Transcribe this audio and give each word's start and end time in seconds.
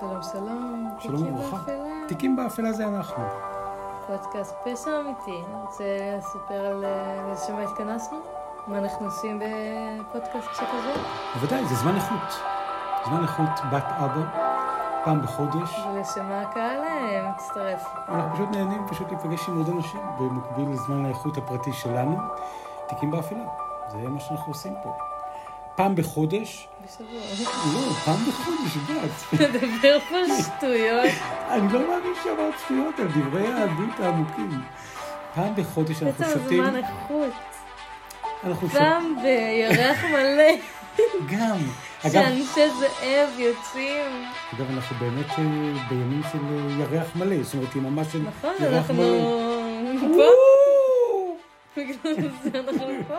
שלום, 0.00 0.22
שלום. 0.32 0.88
שלום 0.98 1.22
וברכה. 1.22 1.72
תיקים 2.08 2.36
באפלה 2.36 2.72
זה 2.72 2.88
אנחנו. 2.88 3.24
פודקאסט 4.06 4.54
פשע 4.64 4.90
אמיתי. 5.00 5.42
רוצה 5.62 5.84
לספר 6.18 6.66
על 6.66 6.84
אה, 6.84 7.32
לשם 7.32 7.52
מה 7.52 7.62
התכנסנו? 7.62 8.18
מה 8.66 8.78
אנחנו 8.78 9.06
עושים 9.06 9.38
בפודקאסט 9.38 10.48
שכזה? 10.54 10.92
בוודאי, 11.34 11.66
זה 11.66 11.74
זמן 11.74 11.96
איכות. 11.96 12.40
זמן 13.06 13.22
איכות 13.22 13.60
בת 13.72 13.84
אבא, 13.84 14.22
פעם 15.04 15.22
בחודש. 15.22 15.80
ולשם 15.94 16.28
מה 16.28 16.40
הקהל 16.40 16.84
אה, 16.84 17.32
מצטרף? 17.34 17.86
אנחנו 18.08 18.34
פשוט 18.34 18.48
נהנים 18.50 18.86
פשוט 18.88 19.08
להיפגש 19.08 19.48
עם 19.48 19.56
עוד 19.56 19.68
אנשים 19.68 20.00
במקביל 20.18 20.68
לזמן 20.70 21.04
האיכות 21.04 21.36
הפרטי 21.36 21.72
שלנו. 21.72 22.16
תיקים 22.88 23.10
באפלה, 23.10 23.44
זה 23.88 24.08
מה 24.08 24.20
שאנחנו 24.20 24.52
עושים 24.52 24.74
פה. 24.82 25.15
פעם 25.76 25.94
בחודש, 25.94 26.68
בשבוע. 26.84 27.20
לא, 27.74 27.92
פעם 28.04 28.16
בחודש, 28.28 28.76
את 28.84 28.90
יודעת. 28.90 29.54
נדבר 29.54 29.98
פה 30.08 30.16
שטויות. 30.42 31.10
אני 31.50 31.72
לא 31.72 31.80
מאמין 31.80 32.12
שאמרת 32.24 32.54
שטויות 32.64 32.94
על 33.00 33.06
דברי 33.08 33.46
היהדות 33.46 34.00
העמוקים. 34.00 34.50
פעם 35.34 35.54
בחודש 35.56 36.02
אנחנו 36.02 36.24
בעצם 36.24 36.40
שותים, 36.40 36.64
הזמן 36.64 36.76
איכות. 36.76 37.32
אנחנו 38.44 38.68
שותים, 38.68 38.82
פעם 38.82 39.16
בירח 39.22 40.04
מלא, 40.12 40.52
גם. 41.26 41.58
אגב, 42.06 42.12
שאנשי 42.12 42.70
זאב 42.80 43.28
יוצאים. 43.38 44.24
אגב, 44.56 44.70
אנחנו 44.70 44.96
באמת 45.00 45.30
אה, 45.30 45.44
בימים 45.88 46.22
של 46.32 46.38
אה, 46.38 46.82
ירח 46.82 47.06
מלא, 47.16 47.42
זאת 47.42 47.54
אומרת, 47.54 47.74
עם 47.74 47.84
ממש 47.84 48.06
של 48.12 48.22
נכון, 48.22 48.54
ירח 48.60 48.74
אנחנו 48.74 48.94
מלא. 48.94 50.00
פה. 50.00 50.06
וואו! 50.16 50.45
בגלל 51.76 52.14
זה 52.42 52.60
אנחנו 52.60 52.86
פה. 53.08 53.18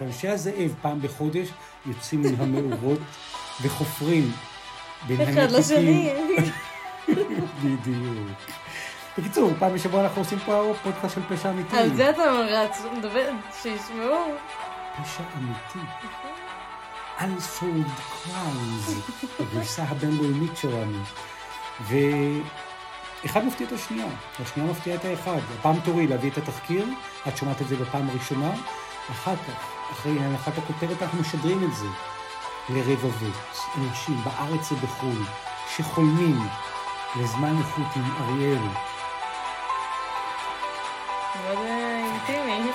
אנשי 0.00 0.28
הזאב 0.28 0.74
פעם 0.82 1.00
בחודש 1.02 1.48
יוצאים 1.86 2.22
מן 2.22 2.34
המאורות 2.40 2.98
וחופרים 3.62 4.32
בין 5.06 5.20
אחד 5.20 5.50
לשני. 5.50 6.12
בדיוק. 7.62 8.38
בקיצור, 9.18 9.50
פעם 9.58 9.74
בשבוע 9.74 10.00
אנחנו 10.00 10.20
עושים 10.22 10.38
פה 10.38 10.74
פודקאסט 10.82 11.14
של 11.14 11.20
פשע 11.28 11.50
אמיתי. 11.50 11.76
על 11.76 11.94
זה 11.96 12.10
אתה 12.10 12.22
רץ, 12.32 12.82
מדבר, 12.98 13.30
שישמעו. 13.62 14.24
פשע 15.02 15.22
אמיתי. 15.38 15.78
Unsolved 17.18 18.24
Crimes, 18.26 19.12
הגרסה 19.40 19.82
הבינלאומית 19.82 20.56
שלנו. 20.56 20.98
ואחד 23.24 23.44
מפתיע 23.44 23.66
את 23.66 23.72
השנייה, 23.72 24.06
והשנייה 24.38 24.70
מפתיעה 24.70 24.96
את 24.96 25.04
האחד. 25.04 25.38
הפעם 25.58 25.80
תורי 25.84 26.06
להביא 26.06 26.30
את 26.30 26.38
התחקיר, 26.38 26.86
את 27.28 27.36
שומעת 27.36 27.62
את 27.62 27.68
זה 27.68 27.76
בפעם 27.76 28.10
הראשונה, 28.10 28.52
אחר 29.10 29.36
כך, 29.36 29.72
אחרי 29.92 30.12
הנחת 30.20 30.58
הכותרת, 30.58 31.02
אנחנו 31.02 31.20
משדרים 31.20 31.64
את 31.64 31.74
זה 31.74 31.86
לרבבות 32.68 33.56
אנשים 33.78 34.16
בארץ 34.24 34.72
ובחו"ל, 34.72 35.24
שחולמים 35.76 36.38
לזמן 37.20 37.56
איכות 37.58 37.96
עם 37.96 38.02
אריאל. 38.20 38.58
מאוד 41.44 41.58
אה, 41.58 42.18
אינטימי. 42.28 42.70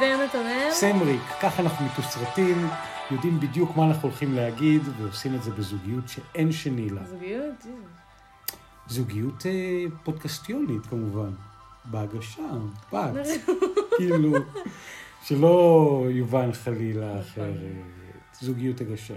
ונתנאל, 0.00 0.70
סמריק, 0.72 1.22
ככה 1.42 1.62
אנחנו 1.62 1.86
מתוסרטים, 1.86 2.68
יודעים 3.10 3.40
בדיוק 3.40 3.76
מה 3.76 3.86
אנחנו 3.86 4.08
הולכים 4.08 4.34
להגיד, 4.34 4.82
ועושים 4.98 5.34
את 5.34 5.42
זה 5.42 5.50
בזוגיות 5.50 6.08
שאין 6.08 6.52
שני 6.52 6.90
לה. 6.90 7.04
זוגיות. 7.04 7.66
זוגיות 8.88 9.46
אה, 9.46 9.84
פודקאסטיונית 10.02 10.86
כמובן, 10.86 11.30
בהגשה, 11.84 12.50
בת, 12.92 13.26
כאילו, 13.96 14.32
שלא 15.24 16.06
יובן 16.10 16.52
חלילה 16.52 17.20
אחרת, 17.20 17.54
זוגיות 18.40 18.80
הגשה. 18.80 19.14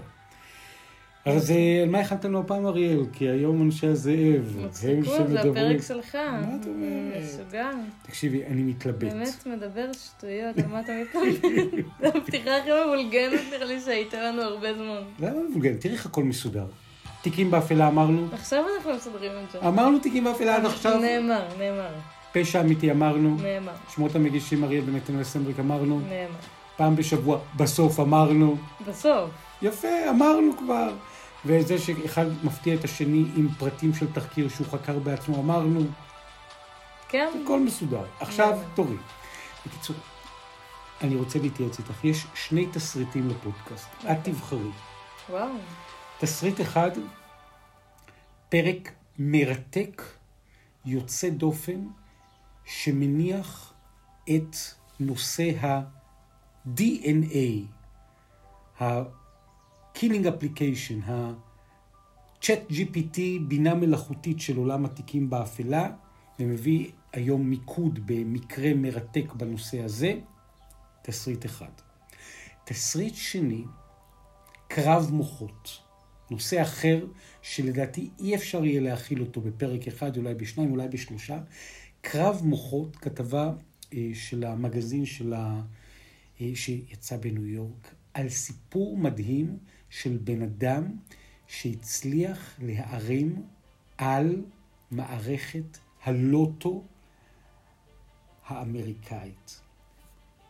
אז 1.24 1.50
אה, 1.50 1.82
על 1.82 1.88
מה 1.88 2.00
הכנת 2.00 2.24
לנו 2.24 2.40
הפעם 2.40 2.66
אריאל? 2.66 3.00
כי 3.12 3.28
היום 3.28 3.62
אנשי 3.62 3.86
הזאב, 3.86 4.56
הם 4.58 4.66
מצחיקות, 4.66 5.04
זה 5.04 5.16
שמדברים. 5.16 5.76
הפרק 5.76 5.82
שלך. 5.82 6.14
מה 6.14 6.56
את 6.60 6.66
אומרת? 6.66 7.22
משוגע. 7.22 7.70
תקשיבי, 8.02 8.46
אני 8.46 8.62
מתלבט. 8.62 9.02
באמת 9.12 9.46
מדבר 9.46 9.92
שטויות, 9.92 10.56
מה 10.70 10.80
אתה 10.80 10.92
מתלבט? 11.02 11.72
זו 12.02 12.18
הפתיחה 12.18 12.56
הכי 12.56 12.70
מבולגנת 12.84 13.40
נראה 13.50 13.64
לי 13.64 13.80
שהייתה 13.80 14.22
לנו 14.22 14.42
הרבה 14.42 14.74
זמן. 14.74 15.02
למה 15.18 15.48
מבוגר? 15.50 15.72
תראי 15.80 15.94
איך 15.94 16.06
הכל 16.06 16.24
מסודר. 16.24 16.66
תיקים 17.22 17.50
באפלה 17.50 17.88
אמרנו, 17.88 18.26
עכשיו 18.32 18.64
אנחנו 18.76 18.94
מסדרים 18.94 19.32
את 19.46 19.50
זה. 19.50 19.68
אמרנו 19.68 19.98
תיקים 19.98 20.24
באפלה 20.24 20.56
עד 20.56 20.66
עכשיו, 20.66 20.98
נאמר, 21.00 21.48
נאמר, 21.58 21.88
פשע 22.32 22.60
אמיתי 22.60 22.90
אמרנו, 22.90 23.36
נאמר, 23.42 23.72
שמות 23.94 24.14
המגישים 24.14 24.64
אריאל 24.64 24.84
ונתנאל 24.86 25.24
סמריק 25.24 25.58
אמרנו, 25.58 26.00
נאמר. 26.00 26.38
פעם 26.76 26.96
בשבוע 26.96 27.38
בסוף 27.56 28.00
אמרנו, 28.00 28.56
בסוף. 28.86 29.30
יפה, 29.62 30.10
אמרנו 30.10 30.56
כבר. 30.58 30.92
וזה 31.46 31.78
שאחד 31.78 32.26
מפתיע 32.44 32.74
את 32.74 32.84
השני 32.84 33.24
עם 33.36 33.48
פרטים 33.58 33.94
של 33.94 34.12
תחקיר 34.12 34.48
שהוא 34.48 34.66
חקר 34.66 34.98
בעצמו, 34.98 35.36
אמרנו, 35.36 35.80
כן? 37.08 37.28
הכל 37.44 37.60
מסודר. 37.60 38.04
עכשיו 38.20 38.48
יאללה. 38.48 38.62
תורי. 38.74 38.96
בקיצור, 39.66 39.96
אני 41.00 41.16
רוצה 41.16 41.38
להתייעץ 41.38 41.78
איתך. 41.78 42.04
יש 42.04 42.26
שני 42.34 42.66
תסריטים 42.72 43.28
לפודקאסט. 43.28 43.88
את 43.98 44.04
אוקיי. 44.04 44.32
תבחרי. 44.32 44.70
וואו. 45.30 45.48
תסריט 46.20 46.60
אחד, 46.60 46.90
פרק 48.48 48.92
מרתק, 49.18 50.02
יוצא 50.84 51.30
דופן, 51.30 51.86
שמניח 52.64 53.72
את 54.24 54.56
נושא 55.00 55.50
ה-DNA, 55.60 57.62
ה-Killing 58.80 60.24
Application, 60.24 61.10
ה-Chat 61.10 62.70
GPT, 62.70 63.18
בינה 63.48 63.74
מלאכותית 63.74 64.40
של 64.40 64.56
עולם 64.56 64.84
התיקים 64.84 65.30
באפלה, 65.30 65.90
ומביא 66.40 66.90
היום 67.12 67.50
מיקוד 67.50 67.98
במקרה 68.06 68.74
מרתק 68.74 69.32
בנושא 69.32 69.84
הזה, 69.84 70.12
תסריט 71.02 71.46
אחד. 71.46 71.72
תסריט 72.64 73.14
שני, 73.14 73.64
קרב 74.68 75.10
מוחות. 75.12 75.87
נושא 76.30 76.62
אחר, 76.62 77.06
שלדעתי 77.42 78.10
אי 78.18 78.34
אפשר 78.34 78.64
יהיה 78.64 78.80
להכיל 78.80 79.20
אותו 79.20 79.40
בפרק 79.40 79.88
אחד, 79.88 80.16
אולי 80.16 80.34
בשניים, 80.34 80.70
אולי 80.70 80.88
בשלושה. 80.88 81.40
קרב 82.00 82.40
מוחות, 82.44 82.96
כתבה 82.96 83.52
אה, 83.94 84.10
של 84.14 84.44
המגזין 84.44 85.06
של 85.06 85.32
ה... 85.32 85.60
אה, 86.40 86.50
שיצא 86.54 87.16
בניו 87.16 87.46
יורק, 87.46 87.94
על 88.14 88.28
סיפור 88.28 88.96
מדהים 88.96 89.58
של 89.90 90.18
בן 90.24 90.42
אדם 90.42 90.96
שהצליח 91.46 92.58
להערים 92.62 93.42
על 93.98 94.44
מערכת 94.90 95.78
הלוטו 96.02 96.84
האמריקאית. 98.46 99.60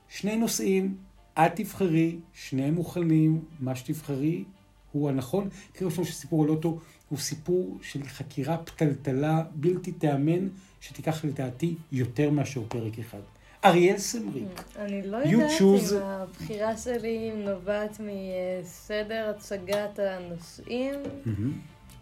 שני 0.09 0.37
נושאים, 0.37 0.97
את 1.34 1.53
תבחרי, 1.56 2.19
שניהם 2.33 2.75
מוכנים, 2.75 3.44
מה 3.61 3.77
שתבחרי 3.77 4.44
הוא 4.93 5.09
הנכון. 5.09 5.49
תראו 5.72 5.91
שם 5.91 6.04
שסיפור 6.04 6.44
הלוטו 6.44 6.78
הוא 7.09 7.19
סיפור 7.19 7.78
של 7.82 8.04
חקירה 8.04 8.56
פתלתלה 8.56 9.43
בלתי 9.54 9.93
תיאמן, 9.93 10.49
שתיקח 10.81 11.25
לדעתי 11.25 11.75
יותר 11.93 12.31
מאשר 12.31 12.60
פרק 12.69 12.99
אחד. 12.99 13.21
אריאל 13.65 13.99
סמריק, 13.99 14.62
אני 14.76 15.03
לא 15.06 15.16
יודעת 15.16 15.50
choose- 15.59 15.94
אם 15.94 16.03
הבחירה 16.03 16.76
שלי 16.76 17.31
נובעת 17.37 18.00
מסדר 18.00 19.32
הצגת 19.37 19.99
הנושאים, 19.99 20.94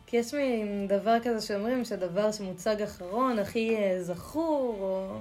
כי 0.06 0.16
יש 0.16 0.34
מין 0.34 0.86
דבר 0.88 1.16
כזה 1.22 1.47
שאומרים 1.47 1.84
שהדבר 1.84 2.32
שמוצג 2.32 2.82
אחרון 2.82 3.38
הכי 3.38 3.76
אה, 3.76 4.03
זכור, 4.03 4.76
או... 4.80 5.18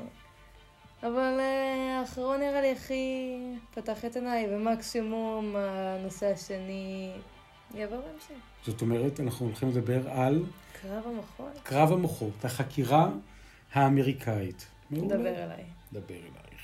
אבל 1.04 1.38
אה, 1.40 2.00
האחרון 2.00 2.40
נראה 2.40 2.62
לי 2.62 2.72
הכי 2.72 3.36
פתח 3.74 4.06
את 4.06 4.16
עיניי, 4.16 4.48
ומקסימום 4.50 5.56
הנושא 5.58 6.26
השני 6.26 7.12
יבוא 7.74 7.98
בהמשך. 7.98 8.36
זאת 8.66 8.82
אומרת, 8.82 9.20
אנחנו 9.20 9.46
הולכים 9.46 9.70
לדבר 9.70 10.10
על 10.10 10.44
קרב 10.82 11.04
המוחות? 11.06 11.60
קרב 11.64 11.92
המוחות, 11.92 12.46
החקירה 12.46 13.10
האמריקאית. 13.74 14.68
מעולה. 14.92 15.18
דבר 15.18 15.44
אליי. 15.44 15.64
דבר 15.94 16.16
אלייך. 16.16 16.62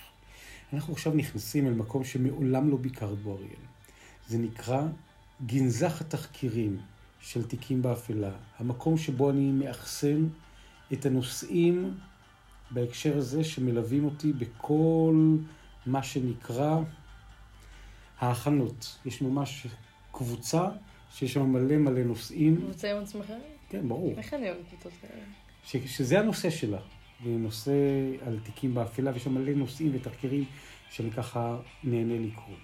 אנחנו 0.74 0.94
עכשיו 0.94 1.14
נכנסים 1.14 1.68
אל 1.68 1.74
מקום 1.74 2.04
שמעולם 2.04 2.70
לא 2.70 2.78
ביקרת 2.78 3.20
בו, 3.20 3.36
אריאל. 3.36 3.66
זה 4.28 4.38
נקרא 4.38 4.82
גנזך 5.46 6.02
התחקירים 6.02 6.80
של 7.20 7.48
תיקים 7.48 7.82
באפלה. 7.82 8.32
המקום 8.60 8.98
שבו 8.98 9.30
אני 9.30 9.52
מאחסן 9.52 10.28
את 10.94 11.06
הנושאים 11.06 11.98
בהקשר 12.72 13.18
הזה 13.18 13.44
שמלווים 13.44 14.06
אותי 14.06 14.34
בכל 14.34 15.36
מה 15.86 16.04
שנקרא 16.04 16.78
ההכנות. 18.20 18.98
יש 19.06 19.22
ממש 19.22 19.68
קבוצה 20.12 20.70
שיש 21.12 21.34
שם 21.34 21.54
מלא 21.54 21.78
מלא 21.78 22.04
נושאים. 22.04 22.58
קבוצה 22.58 22.92
עם 22.92 23.04
עצמכם? 23.04 23.40
כן, 23.70 23.88
ברור. 23.88 24.14
איך 24.18 24.34
אני 24.34 24.50
אוהבת 24.50 24.68
קבוצות 24.70 24.92
כאלה? 25.02 25.22
ש, 25.64 25.76
שזה 25.98 26.20
הנושא 26.20 26.50
שלה. 26.50 26.80
נושא 27.26 27.72
על 28.26 28.40
תיקים 28.44 28.74
באפלה, 28.74 29.12
ויש 29.14 29.24
שם 29.24 29.34
מלא 29.34 29.54
נושאים 29.54 29.92
ותחקירים 29.94 30.46
שאני 30.90 31.12
ככה 31.12 31.58
נהנה 31.84 32.20
לקרוא. 32.20 32.56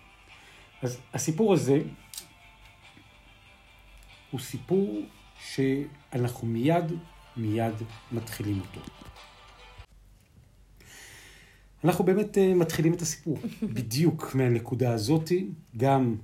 אז 0.81 0.99
הסיפור 1.13 1.53
הזה 1.53 1.81
הוא 4.31 4.39
סיפור 4.39 5.01
שאנחנו 5.39 6.47
מיד, 6.47 6.91
מיד 7.37 7.73
מתחילים 8.11 8.59
אותו. 8.59 8.81
אנחנו 11.83 12.03
באמת 12.03 12.37
אה, 12.37 12.53
מתחילים 12.53 12.93
את 12.93 13.01
הסיפור, 13.01 13.37
בדיוק 13.75 14.35
מהנקודה 14.35 14.93
הזאתי, 14.93 15.47
גם 15.77 16.15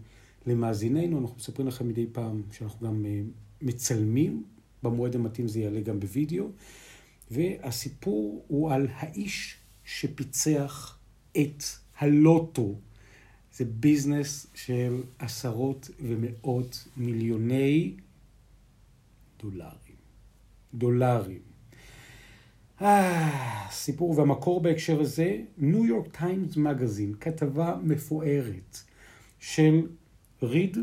למאזיננו, 0.48 1.20
אנחנו 1.20 1.36
מספרים 1.38 1.68
לכם 1.68 1.88
מדי 1.88 2.06
פעם 2.12 2.42
שאנחנו 2.52 2.88
גם 2.88 3.06
אה, 3.06 3.22
מצלמים, 3.62 4.44
במועד 4.84 5.16
המתאים 5.16 5.48
זה 5.48 5.60
יעלה 5.60 5.82
גם 5.82 6.00
בווידאו, 6.00 6.46
והסיפור 7.32 8.46
הוא 8.48 8.72
על 8.72 8.88
האיש 8.92 9.58
שפיצח 9.86 11.00
את 11.38 11.64
הלוטו. 11.98 12.76
זה 13.54 13.66
ביזנס 13.66 14.48
של 14.54 15.02
עשרות 15.20 15.90
ומאות 16.00 16.88
מיליוני 16.98 17.96
דולרים. 19.40 19.96
דולרים. 20.74 21.42
אה, 22.82 23.68
סיפור 23.72 24.18
והמקור 24.18 24.62
בהקשר 24.62 25.02
הזה, 25.02 25.42
ניו 25.58 25.86
יורק 25.86 26.18
טיימס 26.18 26.58
מגזין, 26.58 27.14
כתבה 27.20 27.76
מפוארת 27.84 28.78
של 29.40 29.88
ריד 30.44 30.78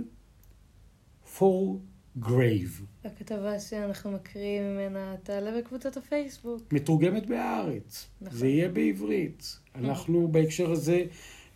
פור 1.39 1.81
גרייב. 2.19 2.87
הכתבה 3.05 3.59
שאנחנו 3.59 4.13
מקריאים 4.13 4.63
ממנה 4.63 5.15
תעלה 5.23 5.59
בקבוצת 5.59 5.97
הפייסבוק. 5.97 6.73
מתורגמת 6.73 7.27
בהארץ. 7.27 8.09
נכון. 8.21 8.39
זה 8.39 8.49
יהיה 8.49 8.69
בעברית. 8.69 9.59
אנחנו 9.75 10.29
בהקשר 10.29 10.71
הזה 10.71 11.05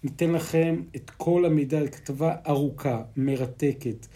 ניתן 0.04 0.30
לכם 0.30 0.82
את 0.96 1.10
כל 1.10 1.44
המידע, 1.44 1.86
כתבה 1.86 2.36
ארוכה, 2.46 3.02
מרתקת, 3.16 4.06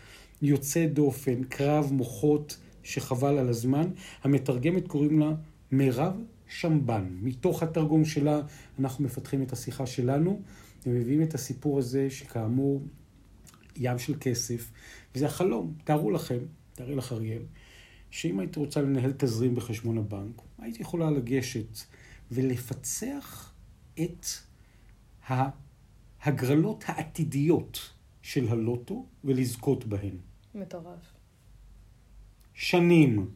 יוצאת 0.43 0.95
דופן, 0.95 1.45
קרב 1.45 1.93
מוחות 1.93 2.57
שחבל 2.83 3.39
על 3.39 3.49
הזמן. 3.49 3.91
המתרגמת 4.25 4.89
קוראים 4.89 5.21
לה 5.21 5.33
מירב 5.73 6.23
שמבן. 6.49 7.09
מתוך 7.23 7.63
התרגום 7.63 8.05
שלה 8.05 8.41
אנחנו 8.79 9.05
מפתחים 9.05 9.43
את 9.43 9.53
השיחה 9.53 9.87
שלנו 9.87 10.41
ומביאים 10.87 11.23
את 11.23 11.35
הסיפור 11.35 11.79
הזה 11.79 12.11
שכאמור 12.11 12.83
ים 13.79 13.99
של 13.99 14.15
כסף, 14.21 14.71
וזה 15.15 15.27
החלום. 15.27 15.75
תארו 15.85 16.11
לכם, 16.11 16.39
תארי 16.75 16.95
לך 16.95 17.13
אריאל, 17.13 17.43
שאם 18.11 18.41
היית 18.41 18.57
רוצה 18.57 18.83
לנהל 18.83 19.13
תזרים 19.13 19.55
בחשבון 19.55 19.99
הבנק, 19.99 20.43
היית 20.59 20.81
יכולה 20.81 21.11
לגשת 21.11 21.79
ולפצח 22.31 23.53
את 24.01 24.27
ההגרלות 25.27 26.85
העתידיות 26.87 27.93
של 28.23 28.49
הלוטו 28.49 29.07
ולזכות 29.25 29.85
בהן. 29.85 30.17
מטורף. 30.55 31.15
שנים. 32.55 33.31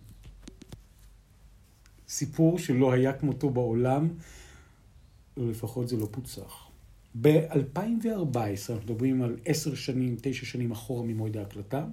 סיפור 2.08 2.58
שלא 2.58 2.92
היה 2.92 3.12
כמותו 3.12 3.50
בעולם, 3.50 4.08
או 5.36 5.50
לפחות 5.50 5.88
זה 5.88 5.96
לא 5.96 6.08
פוצח. 6.10 6.71
ב-2014, 7.20 8.36
אנחנו 8.70 8.74
מדברים 8.84 9.22
על 9.22 9.36
עשר 9.44 9.74
שנים, 9.74 10.16
תשע 10.20 10.46
שנים 10.46 10.72
אחורה 10.72 11.02
ממועד 11.06 11.36
ההקלטה, 11.36 11.86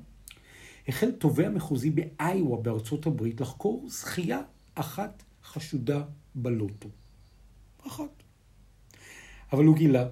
החל 0.87 1.11
תובע 1.11 1.49
מחוזי 1.49 1.89
באיווה 1.89 2.57
בארצות 2.57 3.05
הברית 3.05 3.41
לחקור 3.41 3.85
זכייה 3.89 4.41
אחת 4.75 5.23
חשודה 5.43 6.03
בלוטו. 6.35 6.89
אחת. 7.87 8.23
אבל 9.51 9.65
הוא 9.65 9.75
גילה, 9.75 10.09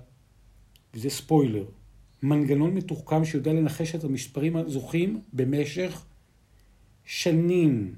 וזה 0.93 1.09
ספוילר, 1.09 1.65
מנגנון 2.23 2.73
מתוחכם 2.73 3.25
שיודע 3.25 3.53
לנחש 3.53 3.95
את 3.95 4.03
המספרים 4.03 4.57
הזוכים 4.57 5.21
במשך 5.33 6.05
שנים. 7.05 7.95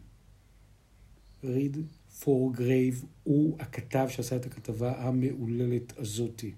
ריד 1.44 1.78
פור 2.20 2.54
גרייב 2.54 3.06
הוא 3.24 3.58
הכתב 3.60 4.08
שעשה 4.10 4.36
את 4.36 4.46
הכתבה 4.46 5.08
המהוללת 5.08 5.94
הזאתי. 5.98 6.52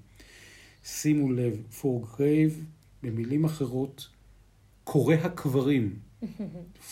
שימו 0.83 1.31
לב, 1.31 1.61
פור 1.81 2.07
גרייב, 2.17 2.65
במילים 3.03 3.45
אחרות, 3.45 4.09
קורא 4.83 5.15
הקברים. 5.15 5.99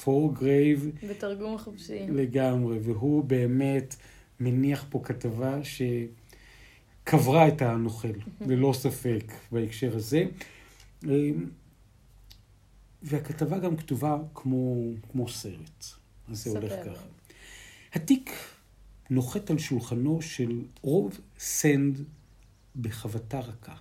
פור 0.03 0.35
גרייב. 0.35 0.91
בתרגום 1.09 1.57
חופשי. 1.57 2.07
לגמרי, 2.09 2.79
והוא 2.79 3.23
באמת 3.23 3.95
מניח 4.39 4.85
פה 4.89 5.01
כתבה 5.03 5.59
שקברה 7.03 7.47
את 7.47 7.61
הנוכל, 7.61 8.07
ללא 8.47 8.73
ספק, 8.73 9.33
בהקשר 9.51 9.95
הזה. 9.95 10.25
והכתבה 13.01 13.59
גם 13.59 13.77
כתובה 13.77 14.17
כמו, 14.35 14.91
כמו 15.11 15.29
סרט. 15.29 15.85
אז 16.27 16.43
זה 16.43 16.49
הולך 16.49 16.73
ככה. 16.85 17.05
התיק 17.93 18.31
נוחת 19.09 19.49
על 19.49 19.57
שולחנו 19.57 20.21
של 20.21 20.61
רוב 20.81 21.19
סנד 21.39 22.03
בחבטה 22.75 23.39
רכה. 23.39 23.75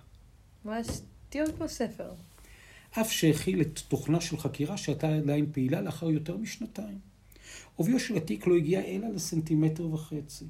ממש 0.65 0.87
תיאור 1.29 1.47
כמו 1.57 1.67
ספר. 1.67 2.11
אף 2.91 3.11
שהכיל 3.11 3.61
את 3.61 3.79
תוכנה 3.87 4.21
של 4.21 4.37
חקירה 4.37 4.77
שהייתה 4.77 5.15
עדיין 5.15 5.45
פעילה 5.51 5.81
לאחר 5.81 6.09
יותר 6.09 6.37
משנתיים. 6.37 6.99
עוביו 7.75 7.99
של 7.99 8.17
התיק 8.17 8.47
לא 8.47 8.55
הגיע 8.55 8.81
אלא 8.81 9.07
לסנטימטר 9.07 9.93
וחצי. 9.93 10.45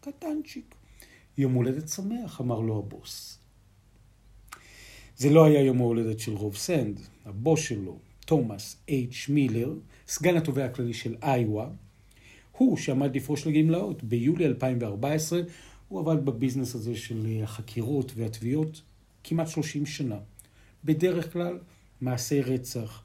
קטנצ'יק. 0.00 0.74
יום 1.38 1.52
הולדת 1.52 1.88
שמח, 1.88 2.40
אמר 2.40 2.60
לו 2.60 2.78
הבוס. 2.78 3.38
זה 5.16 5.30
לא 5.30 5.44
היה 5.44 5.60
יום 5.60 5.80
ההולדת 5.80 6.18
של 6.18 6.32
רוב 6.32 6.56
סנד. 6.56 7.00
הבוס 7.24 7.60
שלו, 7.60 7.98
תומאס 8.26 8.76
אייץ' 8.88 9.26
מילר, 9.28 9.74
סגן 10.08 10.36
התובע 10.36 10.64
הכללי 10.64 10.94
של 10.94 11.16
איווה, 11.22 11.68
הוא 12.52 12.76
שעמד 12.76 13.16
לפרוש 13.16 13.46
לגמלאות 13.46 14.04
ביולי 14.04 14.46
2014, 14.46 15.40
הוא 15.94 16.00
עבד 16.00 16.24
בביזנס 16.24 16.74
הזה 16.74 16.96
של 16.96 17.26
החקירות 17.42 18.12
והתביעות 18.16 18.82
כמעט 19.24 19.48
30 19.48 19.86
שנה. 19.86 20.18
בדרך 20.84 21.32
כלל 21.32 21.58
מעשי 22.00 22.40
רצח, 22.40 23.04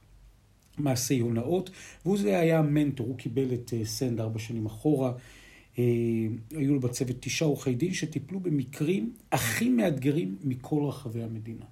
מעשי 0.78 1.20
הונאות, 1.20 1.70
והוא 2.06 2.18
זה 2.18 2.40
היה 2.40 2.60
המנטור, 2.60 3.08
הוא 3.08 3.18
קיבל 3.18 3.54
את 3.54 3.74
אה, 3.74 3.86
סנד 3.86 4.20
ארבע 4.20 4.40
שנים 4.40 4.66
אחורה. 4.66 5.14
אה, 5.80 5.84
היו 6.52 6.74
לו 6.74 6.80
בצוות 6.80 7.16
תשעה 7.20 7.48
עורכי 7.48 7.76
דין 7.76 7.94
שטיפלו 7.94 8.40
במקרים 8.40 9.14
הכי 9.32 9.70
מאתגרים 9.70 10.36
מכל 10.44 10.84
רחבי 10.88 11.24
המדינה. 11.24 11.66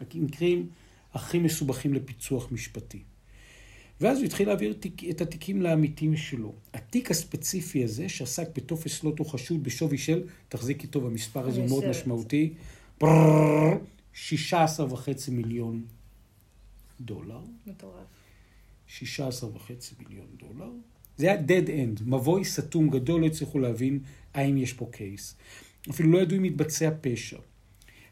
המקרים 0.00 0.68
הכי 1.12 1.38
מסובכים 1.38 1.94
לפיצוח 1.94 2.52
משפטי. 2.52 3.02
ואז 4.00 4.18
הוא 4.18 4.26
התחיל 4.26 4.48
להעביר 4.48 4.74
את 5.10 5.20
התיקים 5.20 5.62
לעמיתים 5.62 6.16
שלו. 6.16 6.54
התיק 6.74 7.10
הספציפי 7.10 7.84
הזה, 7.84 8.08
שעסק 8.08 8.48
בטופס 8.56 9.02
לוטו 9.02 9.24
חשוד 9.24 9.64
בשווי 9.64 9.98
של, 9.98 10.22
תחזיקי 10.48 10.86
טוב, 10.86 11.06
המספר 11.06 11.48
הזה 11.48 11.60
הוא 11.60 11.68
מאוד 11.68 11.84
משמעותי, 11.88 12.54
16 14.12 14.92
וחצי 14.92 15.30
מיליון 15.30 15.84
דולר. 17.00 17.40
מטורף. 17.66 18.06
16 18.86 19.50
וחצי 19.54 19.94
מיליון 19.98 20.26
דולר. 20.36 20.70
זה 21.16 21.26
היה 21.26 21.40
dead 21.40 21.66
end, 21.66 22.02
מבוי 22.06 22.44
סתום 22.44 22.90
גדול, 22.90 23.20
לא 23.20 23.26
הצליחו 23.26 23.58
להבין 23.58 23.98
האם 24.34 24.56
יש 24.56 24.72
פה 24.72 24.88
קייס. 24.90 25.34
אפילו 25.90 26.12
לא 26.12 26.18
ידעו 26.18 26.38
אם 26.38 26.42
מתבצע 26.42 26.90
פשע. 27.00 27.38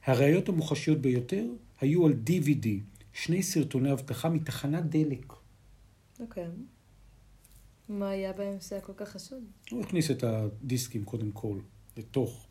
הראיות 0.06 0.48
המוחשיות 0.48 0.98
ביותר 0.98 1.46
היו 1.80 2.06
על 2.06 2.14
DVD, 2.26 2.66
שני 3.12 3.42
סרטוני 3.42 3.92
אבטחה 3.92 4.28
מתחנת 4.28 4.84
דלק. 4.84 5.32
אוקיי. 6.20 6.46
מה 7.88 8.08
היה 8.08 8.32
שהיה 8.60 8.80
כל 8.80 8.92
כך 8.96 9.08
חשוד? 9.08 9.44
הוא 9.70 9.80
הכניס 9.80 10.10
את 10.10 10.24
הדיסקים 10.24 11.04
קודם 11.04 11.32
כל 11.32 11.58
לתוך 11.96 12.46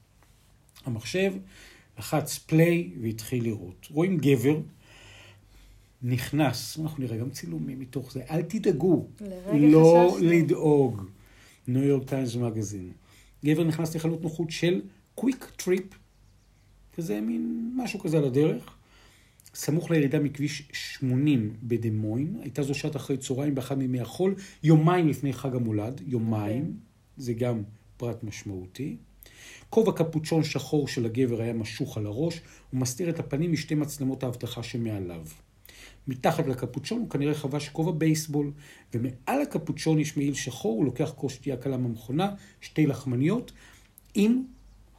המחשב, 0.85 1.33
לחץ 1.97 2.37
פליי 2.37 2.91
והתחיל 3.01 3.43
לראות. 3.43 3.87
רואים 3.91 4.17
גבר 4.17 4.59
נכנס, 6.01 6.79
אנחנו 6.79 7.03
נראה 7.03 7.17
גם 7.17 7.29
צילומים 7.29 7.79
מתוך 7.79 8.11
זה, 8.11 8.23
אל 8.29 8.41
תדאגו, 8.41 9.07
לא 9.53 10.09
חששנו. 10.11 10.29
לדאוג. 10.29 11.01
ניו 11.67 11.83
יורק 11.83 12.09
טיימס 12.09 12.35
מגזין. 12.35 12.91
גבר 13.45 13.63
נכנס 13.63 13.95
לחנות 13.95 14.21
נוחות 14.21 14.51
של 14.51 14.81
QuikTrip, 15.15 15.85
וזה 16.97 17.21
מין 17.21 17.71
משהו 17.75 17.99
כזה 17.99 18.17
על 18.17 18.25
הדרך. 18.25 18.75
סמוך 19.55 19.91
לירידה 19.91 20.19
מכביש 20.19 20.69
80 20.71 21.53
בדמוין, 21.63 22.37
הייתה 22.41 22.63
זו 22.63 22.73
שעת 22.73 22.95
אחרי 22.95 23.17
צהריים 23.17 23.55
באחד 23.55 23.77
מימי 23.77 23.99
החול, 23.99 24.35
יומיים 24.63 25.07
לפני 25.07 25.33
חג 25.33 25.55
המולד, 25.55 26.01
יומיים, 26.07 26.63
okay. 26.63 26.67
אוקיי. 26.67 26.73
זה 27.17 27.33
גם 27.33 27.63
פרט 27.97 28.23
משמעותי. 28.23 28.97
כובע 29.69 29.91
קפוצ'ון 29.91 30.43
שחור 30.43 30.87
של 30.87 31.05
הגבר 31.05 31.41
היה 31.41 31.53
משוך 31.53 31.97
על 31.97 32.05
הראש, 32.05 32.41
ומסתיר 32.73 33.09
את 33.09 33.19
הפנים 33.19 33.51
משתי 33.51 33.75
מצלמות 33.75 34.23
האבטחה 34.23 34.63
שמעליו. 34.63 35.25
מתחת 36.07 36.47
לקפוצ'ון 36.47 36.99
הוא 36.99 37.09
כנראה 37.09 37.33
חבש 37.33 37.69
כובע 37.69 37.91
בייסבול, 37.91 38.51
ומעל 38.93 39.41
הקפוצ'ון 39.41 39.99
יש 39.99 40.17
מעיל 40.17 40.33
שחור, 40.33 40.77
הוא 40.77 40.85
לוקח 40.85 41.13
כוס 41.15 41.33
שתייה 41.33 41.57
קלה 41.57 41.77
מהמכונה, 41.77 42.31
שתי 42.61 42.85
לחמניות, 42.85 43.51
עם 44.15 44.43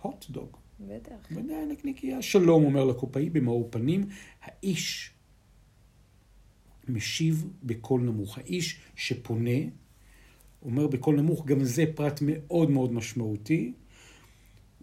הוט 0.02 0.26
דוג. 0.30 0.63
בטח. 0.80 1.28
ודאי 1.30 1.66
נקניקייה. 1.66 2.22
שלום, 2.22 2.64
אומר 2.64 2.84
לקופאי 2.84 3.30
במאור 3.30 3.68
פנים, 3.70 4.08
האיש 4.42 5.10
משיב 6.88 7.46
בקול 7.62 8.00
נמוך. 8.00 8.38
האיש 8.38 8.80
שפונה 8.96 9.60
אומר 10.62 10.86
בקול 10.86 11.16
נמוך, 11.16 11.46
גם 11.46 11.64
זה 11.64 11.84
פרט 11.94 12.20
מאוד 12.22 12.70
מאוד 12.70 12.92
משמעותי, 12.92 13.72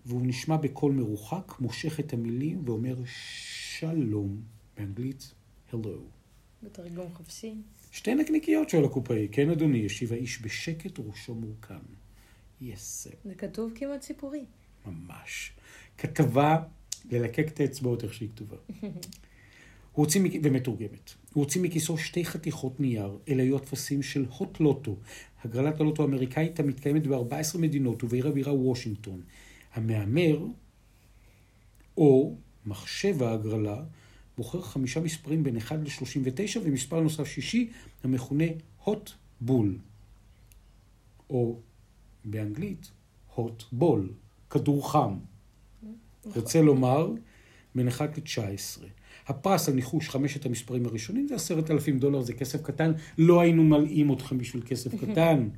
והוא 0.06 0.22
נשמע 0.26 0.58
בקול 0.58 0.92
מרוחק, 0.92 1.60
מושך 1.60 2.00
את 2.00 2.14
המילים 2.14 2.62
ואומר 2.66 2.96
שלום, 3.06 4.42
באנגלית, 4.78 5.34
hello. 5.72 6.00
בתרגום 6.64 7.14
חופשי. 7.14 7.56
שתי 7.92 8.16
נקניקיות, 8.16 8.70
שואל 8.70 8.86
הקופאי. 8.86 9.28
כן, 9.32 9.50
אדוני, 9.50 9.78
ישיב 9.78 10.14
האיש 10.14 10.42
בשקט, 10.42 11.00
ראשו 11.00 11.36
מורכם. 11.36 11.80
יס. 12.62 13.08
זה 13.24 13.36
כתוב 13.36 13.72
כמעט 13.76 14.02
סיפורי. 14.02 14.46
ממש. 14.86 15.52
כתבה 16.02 16.58
ללקק 17.12 17.48
את 17.48 17.60
האצבעות 17.60 18.04
איך 18.04 18.14
שהיא 18.14 18.30
כתובה. 18.30 18.58
הוא 19.92 20.06
הוציא, 20.06 20.22
ומתורגמת. 20.44 21.14
הוא 21.34 21.44
הוציא 21.44 21.62
מכיסו 21.62 21.98
שתי 21.98 22.26
חתיכות 22.26 22.80
נייר, 22.80 23.18
אלה 23.30 23.44
היו 23.44 23.58
הטפסים 23.58 24.04
של 24.04 24.26
הוט 24.38 24.60
לוטו, 24.60 24.96
הגרלת 25.44 25.80
הלוטו 25.80 26.04
האמריקאית 26.04 26.60
המתקיימת 26.60 27.08
ב-14 27.08 27.58
מדינות 27.58 28.04
ובעיר 28.04 28.28
הבירה 28.28 28.54
וושינגטון. 28.54 29.22
המהמר, 29.74 30.46
או 31.98 32.36
מחשב 32.66 33.24
ההגרלה, 33.24 33.84
בוחר 34.38 34.62
חמישה 34.62 35.00
מספרים 35.00 35.44
בין 35.44 35.58
1 35.58 35.80
ל-39 35.80 36.60
ומספר 36.64 37.00
נוסף 37.00 37.28
שישי 37.28 37.70
המכונה 38.04 38.46
hot 38.86 39.10
bull, 39.48 39.70
או 41.30 41.60
באנגלית 42.26 42.92
hot 43.36 43.64
ball, 43.80 44.02
כדור 44.50 44.92
חם. 44.92 45.18
רוצה 46.26 46.62
לומר, 46.62 47.12
בין 47.76 47.88
1 47.88 48.18
ל-19. 48.18 48.84
הפרס 49.28 49.70
על 49.70 49.76
ניחוש 49.76 50.10
חמשת 50.10 50.46
המספרים 50.46 50.86
הראשונים 50.86 51.28
זה 51.28 51.36
עשרת 51.36 51.72
אלפים 51.72 52.00
דולר, 52.00 52.22
זה 52.22 52.34
כסף 52.34 52.62
קטן, 52.62 52.92
לא 53.18 53.42
היינו 53.42 53.64
מלאים 53.64 54.14
אתכם 54.14 54.38
בשביל 54.38 54.64
כסף 54.66 54.92
קטן. 55.02 55.50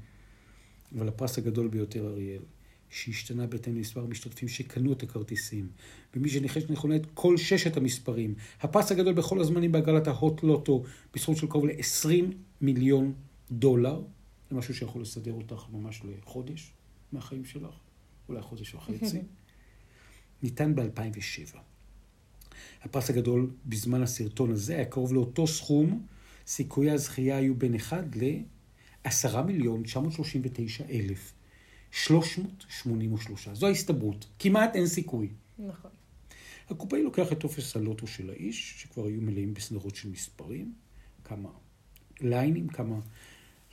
אבל 0.98 1.08
הפרס 1.08 1.38
הגדול 1.38 1.68
ביותר, 1.68 2.08
אריאל, 2.08 2.42
שהשתנה 2.90 3.48
בהתאם 3.48 3.76
למספר 3.76 4.04
המשתתפים 4.04 4.48
שקנו 4.48 4.94
את 4.94 5.04
הכרטיסים, 5.04 5.70
ומי 6.16 6.30
שניחש 6.30 6.64
נכונה 6.70 6.96
את 6.96 7.08
כל 7.14 7.38
ששת 7.38 7.78
המספרים. 7.78 8.36
הפרס 8.62 8.92
הגדול 8.92 9.14
בכל 9.14 9.42
הזמנים 9.42 9.72
בהגרלת 9.72 10.08
ההוט 10.08 10.44
לוטו, 10.44 10.84
בסכום 11.14 11.36
של 11.36 11.48
קרוב 11.48 11.66
ל-20 11.66 12.34
מיליון 12.62 13.14
דולר. 13.52 14.02
זה 14.50 14.56
משהו 14.56 14.76
שיכול 14.76 15.02
לסדר 15.02 15.34
אותך 15.34 15.66
ממש 15.72 16.02
לחודש 16.06 16.72
מהחיים 17.12 17.46
שלך, 17.46 17.74
אולי 18.30 18.42
חודש 18.42 18.76
וחצי. 18.76 19.22
ניתן 20.44 20.76
ב-2007. 20.76 21.58
הפרס 22.82 23.10
הגדול 23.10 23.52
בזמן 23.66 24.04
הסרטון 24.04 24.52
הזה 24.52 24.76
היה 24.76 24.86
קרוב 24.86 25.14
לאותו 25.14 25.48
סכום, 25.48 26.06
סיכויי 26.48 26.92
הזכייה 26.92 27.38
היו 27.38 27.56
בין 27.56 27.76
1 27.76 28.04
ל-10 28.16 29.42
מיליון 29.42 29.84
939 29.84 30.84
אלף. 30.90 31.34
383. 31.92 33.48
זו 33.54 33.68
ההסתברות. 33.68 34.28
כמעט 34.40 34.76
אין 34.76 34.88
סיכוי. 34.88 35.30
נכון. 35.60 35.92
הקופאי 36.70 37.04
לוקח 37.04 37.32
את 37.32 37.40
טופס 37.40 37.76
הלוטו 37.76 38.08
של 38.08 38.30
האיש, 38.30 38.82
שכבר 38.82 39.06
היו 39.06 39.22
מלאים 39.22 39.54
בסדרות 39.54 39.96
של 39.96 40.10
מספרים, 40.10 40.74
כמה 41.24 41.50
ליינים, 42.22 42.68
כמה 42.68 43.00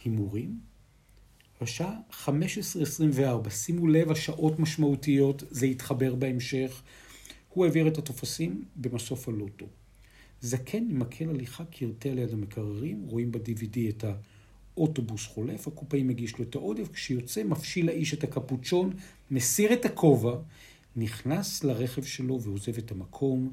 הימורים. 0.04 0.60
בשעה 1.62 1.94
15.24, 2.26 3.50
שימו 3.50 3.86
לב, 3.86 4.10
השעות 4.10 4.58
משמעותיות, 4.58 5.42
זה 5.50 5.66
יתחבר 5.66 6.14
בהמשך. 6.14 6.82
הוא 7.48 7.64
העביר 7.64 7.88
את 7.88 7.98
הטופסים 7.98 8.64
במסוף 8.76 9.28
הלוטו. 9.28 9.66
זקן 10.40 10.78
עם 10.90 10.98
מקל 10.98 11.28
הליכה 11.30 11.64
קרטע 11.64 12.14
ליד 12.14 12.32
המקררים, 12.32 13.04
רואים 13.06 13.32
ב-DVD 13.32 13.78
את 13.88 14.04
האוטובוס 14.74 15.26
חולף, 15.26 15.68
הקופאי 15.68 16.02
מגיש 16.02 16.38
לו 16.38 16.44
את 16.44 16.54
העודף, 16.54 16.88
כשיוצא 16.92 17.44
מפשיל 17.44 17.88
האיש 17.88 18.14
את 18.14 18.24
הקפוצ'ון, 18.24 18.92
מסיר 19.30 19.72
את 19.72 19.84
הכובע, 19.84 20.36
נכנס 20.96 21.64
לרכב 21.64 22.02
שלו 22.02 22.40
ועוזב 22.42 22.78
את 22.78 22.90
המקום, 22.90 23.52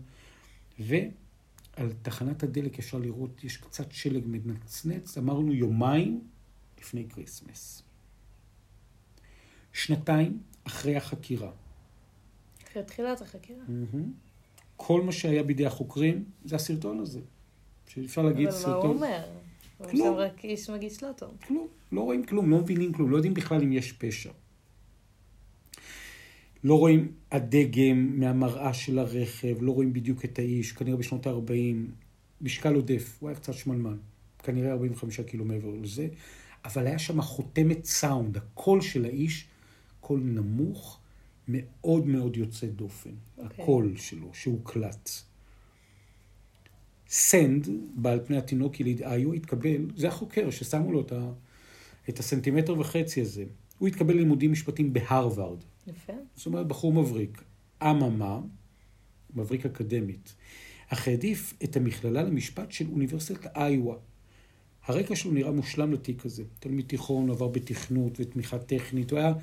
ועל 0.79 1.93
תחנת 2.01 2.43
הדלק 2.43 2.79
אפשר 2.79 2.97
לראות, 2.97 3.43
יש 3.43 3.57
קצת 3.57 3.91
שלג 3.91 4.23
מנצנץ, 4.25 5.17
אמרנו 5.17 5.53
יומיים 5.53 6.21
לפני 6.79 7.05
כריסמס. 7.09 7.86
שנתיים 9.77 10.39
אחרי 10.63 10.95
החקירה. 10.95 11.51
אחרי 12.67 12.83
תחילת 12.83 13.21
החקירה. 13.21 13.63
כל 14.75 15.01
מה 15.01 15.11
שהיה 15.11 15.43
בידי 15.43 15.65
החוקרים 15.65 16.23
זה 16.45 16.55
הסרטון 16.55 16.99
הזה. 16.99 17.19
שאפשר 17.87 18.21
להגיד 18.21 18.47
אבל 18.47 18.57
סרטון... 18.57 18.73
מה 18.73 18.83
הוא 18.83 18.95
אומר? 18.95 19.23
הוא 19.77 19.87
כלום. 19.87 20.07
שם 20.07 20.13
רק 20.13 20.45
איש 20.45 20.69
מגיש 20.69 21.03
לא 21.03 21.09
טוב. 21.17 21.29
כלום, 21.47 21.67
לא 21.91 22.01
רואים 22.01 22.25
כלום, 22.25 22.49
לא 22.49 22.57
מבינים 22.57 22.93
כלום, 22.93 23.11
לא 23.11 23.15
יודעים 23.15 23.33
בכלל 23.33 23.61
אם 23.61 23.73
יש 23.73 23.91
פשע. 23.91 24.31
לא 26.63 26.79
רואים 26.79 27.11
הדגם 27.31 28.19
מהמראה 28.19 28.73
של 28.73 28.99
הרכב, 28.99 29.57
לא 29.61 29.71
רואים 29.71 29.93
בדיוק 29.93 30.25
את 30.25 30.39
האיש, 30.39 30.71
כנראה 30.71 30.97
בשנות 30.97 31.27
ה-40, 31.27 31.91
משקל 32.41 32.75
עודף, 32.75 33.17
הוא 33.19 33.29
היה 33.29 33.35
קצת 33.35 33.53
שמנמן, 33.53 33.97
כנראה 34.43 34.71
45 34.71 35.19
קילו 35.19 35.45
מעבר 35.45 35.69
לזה, 35.81 36.07
אבל 36.65 36.87
היה 36.87 36.99
שם 36.99 37.21
חותמת 37.21 37.85
סאונד, 37.85 38.37
הקול 38.37 38.81
של 38.81 39.05
האיש, 39.05 39.47
קול 40.07 40.19
נמוך, 40.19 40.99
מאוד 41.47 42.07
מאוד 42.07 42.37
יוצא 42.37 42.67
דופן, 42.67 43.09
okay. 43.09 43.41
אוקיי. 43.41 43.63
הקול 43.63 43.97
שלו, 43.97 44.29
שהוקלט. 44.33 45.09
סנד, 47.09 47.67
בעל 47.95 48.19
פני 48.25 48.37
התינוק 48.37 48.79
יליד 48.79 49.03
איו, 49.03 49.33
התקבל, 49.33 49.87
זה 49.95 50.07
החוקר 50.07 50.49
ששמו 50.49 50.91
לו 50.91 51.01
את, 51.01 51.11
ה, 51.11 51.31
את 52.09 52.19
הסנטימטר 52.19 52.79
וחצי 52.79 53.21
הזה. 53.21 53.45
הוא 53.77 53.87
התקבל 53.87 54.13
ללימודים 54.13 54.51
משפטים 54.51 54.93
בהרווארד. 54.93 55.63
יפה. 55.87 56.13
זאת 56.35 56.45
אומרת, 56.45 56.67
בחור 56.67 56.93
מבריק. 56.93 57.43
אממה, 57.83 58.41
מבריק 59.35 59.65
אקדמית, 59.65 60.35
אך 60.87 61.07
העדיף 61.07 61.53
את 61.63 61.77
המכללה 61.77 62.23
למשפט 62.23 62.71
של 62.71 62.87
אוניברסיטת 62.91 63.57
איואה. 63.57 63.97
הרקע 64.85 65.15
שלו 65.15 65.31
נראה 65.31 65.51
מושלם 65.51 65.93
לתיק 65.93 66.25
הזה. 66.25 66.43
תלמיד 66.59 66.85
תיכון, 66.87 67.29
עבר 67.29 67.47
בתכנות 67.47 68.17
ותמיכה 68.19 68.59
טכנית. 68.59 69.11
הוא 69.11 69.19
היה 69.19 69.33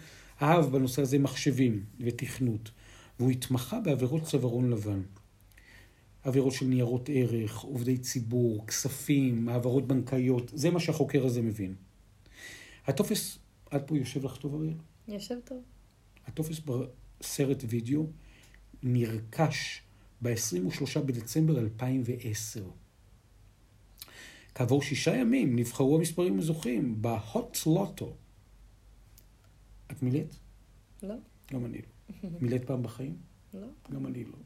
אהב 0.43 0.65
בנושא 0.65 1.03
הזה 1.03 1.19
מחשבים 1.19 1.85
ותכנות. 2.01 2.71
והוא 3.19 3.31
התמחה 3.31 3.81
בעבירות 3.81 4.23
צווארון 4.23 4.71
לבן. 4.71 5.03
עבירות 6.23 6.53
של 6.53 6.67
ניירות 6.67 7.09
ערך, 7.13 7.59
עובדי 7.59 7.99
ציבור, 7.99 8.67
כספים, 8.67 9.49
העברות 9.49 9.87
בנקאיות, 9.87 10.51
זה 10.55 10.71
מה 10.71 10.81
שהחוקר 10.81 11.27
הזה 11.27 11.43
מבין. 11.43 11.75
הטופס, 12.87 13.39
עד 13.71 13.83
פה 13.87 13.99
יושב 13.99 14.25
לך 14.25 14.37
טוב 14.37 14.55
אריאל? 14.55 14.75
יושב 15.09 15.35
טוב. 15.45 15.63
הטופס 16.27 16.61
בסרט 16.61 17.65
וידאו 17.69 18.07
נרכש 18.83 19.83
ב-23 20.23 21.01
בדצמבר 21.07 21.59
2010. 21.59 22.65
כעבור 24.55 24.83
שישה 24.83 25.17
ימים 25.17 25.57
נבחרו 25.57 25.97
המספרים 25.97 26.39
הזוכים 26.39 27.03
בהוט 27.03 27.59
לוטו. 27.67 28.15
את 29.97 30.03
מילאת? 30.03 30.35
לא? 31.03 31.15
גם 31.53 31.65
אני 31.65 31.79
לא. 31.79 32.31
מילאת 32.41 32.65
פעם 32.65 32.83
בחיים? 32.83 33.17
לא. 33.55 33.67
גם 33.93 34.07
אני 34.07 34.25
לא. 34.25 34.37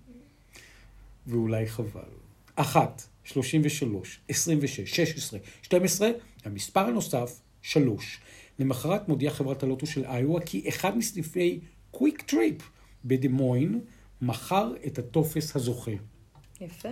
ואולי 1.26 1.66
חבל. 1.66 2.10
אחת, 2.54 3.02
שלושים 3.24 3.60
ושלוש, 3.64 4.20
עשרים 4.28 4.58
ושש, 4.62 4.96
שש 4.96 5.16
עשרה, 5.16 5.40
שתים 5.62 5.82
עשרה, 5.82 6.08
המספר 6.44 6.80
הנוסף, 6.80 7.40
שלוש. 7.62 8.20
למחרת 8.58 9.08
מודיעה 9.08 9.34
חברת 9.34 9.62
הלוטו 9.62 9.86
של 9.86 10.04
איואה 10.04 10.42
כי 10.42 10.68
אחד 10.68 10.96
מסניפי 10.96 11.60
QuikTrip 11.90 12.70
בדמוין 13.04 13.80
מכר 14.22 14.72
את 14.86 14.98
הטופס 14.98 15.56
הזוכה. 15.56 15.90
יפה. 16.60 16.88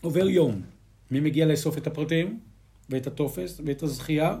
עובר 0.00 0.28
יום. 0.28 0.62
מי 1.10 1.20
מגיע 1.20 1.46
לאסוף 1.46 1.78
את 1.78 1.86
הפרטים? 1.86 2.40
ואת 2.90 3.06
הטופס? 3.06 3.60
ואת 3.64 3.82
הזכייה? 3.82 4.38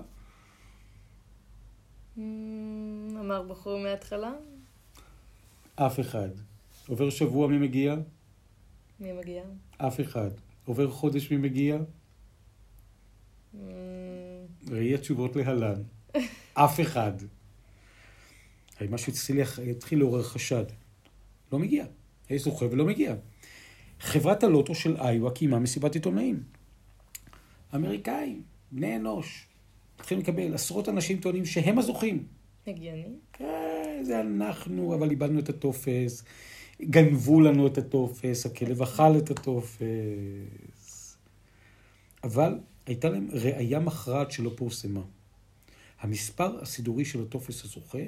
אמ, 2.18 3.16
אמר 3.20 3.42
בחור 3.42 3.78
מההתחלה, 3.78 4.32
אף 5.76 6.00
אחד. 6.00 6.28
עובר 6.88 7.10
שבוע 7.10 7.48
מי 7.48 7.58
מגיע? 7.58 7.96
מי 9.00 9.12
מגיע? 9.12 9.42
אף 9.76 10.00
אחד. 10.00 10.30
עובר 10.64 10.90
חודש 10.90 11.30
מי 11.30 11.36
מגיע? 11.36 11.78
אמ, 13.54 13.60
ראי 14.70 14.94
התשובות 14.94 15.36
להלן. 15.36 15.82
אף 16.54 16.80
אחד. 16.80 17.12
הרי 18.78 18.88
משהו 18.90 19.12
התחיל, 19.12 19.40
התחיל 19.70 19.98
לעורר 19.98 20.22
חשד. 20.22 20.64
לא 21.52 21.58
מגיע. 21.58 21.84
יש 22.30 22.42
זוכה 22.42 22.66
ולא 22.70 22.84
מגיע. 22.84 23.14
חברת 24.00 24.44
הלוטו 24.44 24.74
של 24.74 24.96
איואה 24.96 25.32
קיימה 25.32 25.58
מסיבת 25.58 25.94
עיתונאים. 25.94 26.42
אמריקאים, 27.74 28.42
בני 28.72 28.96
אנוש, 28.96 29.47
מתחילים 30.00 30.22
לקבל, 30.22 30.54
עשרות 30.54 30.88
אנשים 30.88 31.20
טוענים 31.20 31.44
שהם 31.44 31.78
הזוכים. 31.78 32.26
הגיוני. 32.66 33.08
כן, 33.32 34.02
זה 34.02 34.20
אנחנו, 34.20 34.94
אבל 34.94 35.10
איבדנו 35.10 35.38
את 35.38 35.48
הטופס. 35.48 36.24
גנבו 36.82 37.40
לנו 37.40 37.66
את 37.66 37.78
הטופס, 37.78 38.46
הכלב 38.46 38.82
אכל 38.82 39.18
את 39.18 39.30
הטופס. 39.30 41.16
אבל 42.24 42.58
הייתה 42.86 43.08
להם 43.08 43.28
ראייה 43.32 43.80
מכרעת 43.80 44.30
שלא 44.30 44.50
פורסמה. 44.56 45.02
המספר 46.00 46.62
הסידורי 46.62 47.04
של 47.04 47.22
הטופס 47.22 47.64
הזוכה 47.64 48.04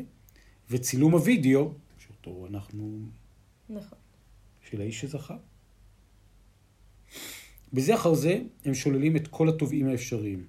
וצילום 0.70 1.12
הוידאו, 1.12 1.72
שאותו 1.98 2.46
אנחנו... 2.50 2.98
נכון. 3.70 3.98
של 4.70 4.80
האיש 4.80 5.00
שזכה. 5.00 5.36
בזה 7.72 7.94
אחר 7.94 8.14
זה 8.14 8.40
הם 8.64 8.74
שוללים 8.74 9.16
את 9.16 9.28
כל 9.28 9.48
התובעים 9.48 9.86
האפשריים. 9.86 10.44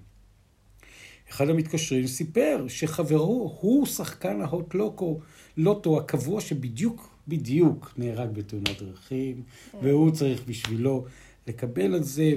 אחד 1.32 1.48
המתקשרים 1.48 2.06
סיפר 2.06 2.64
שחברו 2.68 3.56
הוא 3.60 3.86
שחקן 3.86 4.40
ההוט 4.40 4.74
לוקו, 4.74 5.20
לוטו 5.56 5.98
הקבוע 5.98 6.40
שבדיוק 6.40 7.08
בדיוק 7.28 7.92
נהרג 7.96 8.30
בתאונת 8.32 8.82
דרכים, 8.82 9.42
והוא 9.82 10.10
צריך 10.10 10.42
בשבילו 10.48 11.06
לקבל 11.46 11.94
על 11.94 12.02
זה, 12.02 12.32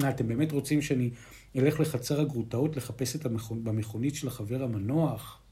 ואתם 0.00 0.28
באמת 0.28 0.52
רוצים 0.52 0.82
שאני 0.82 1.10
אלך 1.56 1.80
לחצר 1.80 2.20
הגרוטאות 2.20 2.76
לחפש 2.76 3.16
את 3.16 3.26
המכונ... 3.26 3.64
במכונית 3.64 4.14
של 4.14 4.28
החבר 4.28 4.62
המנוח? 4.62 5.42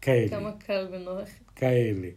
כאלה. 0.00 0.28
כמה 0.28 0.52
קל 0.52 0.86
ונוח. 0.92 1.28
כאלה. 1.56 2.08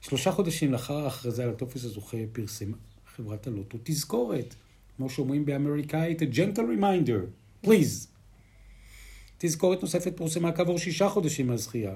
שלושה 0.00 0.32
חודשים 0.32 0.72
לאחר 0.72 0.96
ההכרזה 0.96 1.44
על 1.44 1.50
הטופס 1.50 1.84
הזוכה 1.84 2.18
פרסמה 2.32 2.76
חברת 3.16 3.46
הלוטו 3.46 3.78
תזכורת, 3.82 4.54
כמו 4.96 5.10
שאומרים 5.10 5.44
באמריקאית, 5.44 6.22
a 6.22 6.24
gentle 6.24 6.80
reminder, 6.80 7.20
please. 7.66 8.19
תזכורת 9.42 9.82
נוספת 9.82 10.16
פורסמה 10.16 10.52
כעבור 10.52 10.78
שישה 10.78 11.08
חודשים 11.08 11.46
מהזכייה. 11.46 11.94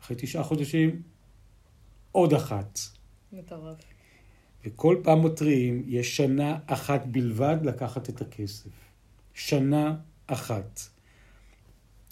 אחרי 0.00 0.16
תשעה 0.20 0.42
חודשים, 0.42 1.02
עוד 2.12 2.32
אחת. 2.32 2.78
מטורף. 3.32 3.76
וכל 4.64 4.96
פעם 5.02 5.26
מתריעים, 5.26 5.82
יש 5.86 6.16
שנה 6.16 6.58
אחת 6.66 7.06
בלבד 7.06 7.56
לקחת 7.64 8.08
את 8.08 8.20
הכסף. 8.20 8.70
שנה 9.34 9.96
אחת. 10.26 10.80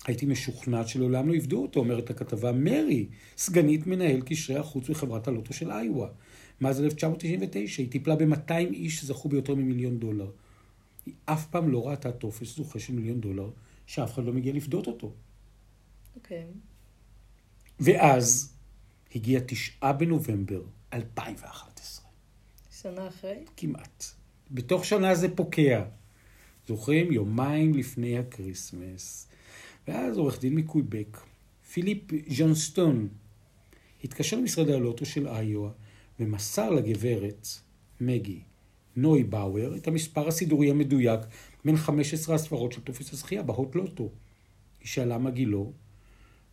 הייתי 0.07 0.27
משוכנעת 0.27 0.89
שלעולם 0.89 1.29
לא 1.29 1.35
יפדו 1.35 1.63
אותו, 1.63 1.81
אומרת 1.81 2.11
הכתבה 2.11 2.53
מרי, 2.53 3.07
סגנית 3.37 3.87
מנהל 3.87 4.21
קשרי 4.21 4.57
החוץ 4.57 4.91
בחברת 4.91 5.29
הלוטו 5.29 5.53
של 5.53 5.71
איואה. 5.71 6.09
מאז 6.61 6.81
1999 6.81 7.83
היא 7.83 7.91
טיפלה 7.91 8.17
ב-200 8.17 8.53
איש 8.53 9.01
שזכו 9.01 9.29
ביותר 9.29 9.55
ממיליון 9.55 9.99
דולר. 9.99 10.31
היא 11.07 11.15
אף 11.25 11.47
פעם 11.47 11.69
לא 11.69 11.89
ראתה 11.89 12.13
טופס 12.13 12.57
זוכה 12.57 12.79
של 12.79 12.93
מיליון 12.93 13.21
דולר, 13.21 13.51
שאף 13.91 14.15
אחד 14.15 14.25
לא 14.25 14.33
מגיע 14.33 14.53
לפדות 14.53 14.87
אותו. 14.87 15.13
אוקיי. 16.17 16.47
ואז 17.81 18.55
הגיע 19.15 19.41
תשעה 19.47 19.93
בנובמבר 19.93 20.63
2011. 20.93 22.07
שנה 22.71 23.09
אחרי? 23.09 23.45
כמעט. 23.57 24.05
בתוך 24.51 24.85
שנה 24.85 25.15
זה 25.15 25.37
פוקע. 25.37 25.85
זוכרים? 26.69 27.13
יומיים 27.13 27.75
לפני 27.75 28.19
הקריסמס. 28.19 29.29
ואז 29.89 30.19
עורך 30.19 30.41
דין 30.41 30.55
מקויבק, 30.55 31.19
פיליפ 31.73 32.03
ז'ונסטון, 32.29 33.09
התקשר 34.05 34.37
למשרד 34.37 34.69
הלוטו 34.69 35.07
של 35.07 35.29
איואה 35.29 35.71
ומסר 36.21 36.71
לגברת 36.71 37.47
מגי 38.01 38.41
נוי 38.97 39.25
באואר 39.25 39.77
את 39.77 39.89
המספר 39.89 40.29
הסידורי 40.29 40.71
המדויק 40.71 41.21
בין 41.65 41.77
15 41.77 42.35
הספרות 42.35 42.73
של 42.73 42.81
טופס 42.81 43.13
הזכייה 43.13 43.43
ב 43.43 43.51
Hot 43.51 43.75
Lotto. 43.75 44.11
היא 44.81 44.89
שאלה 44.89 45.19
מה 45.19 45.31
גילו. 45.31 45.73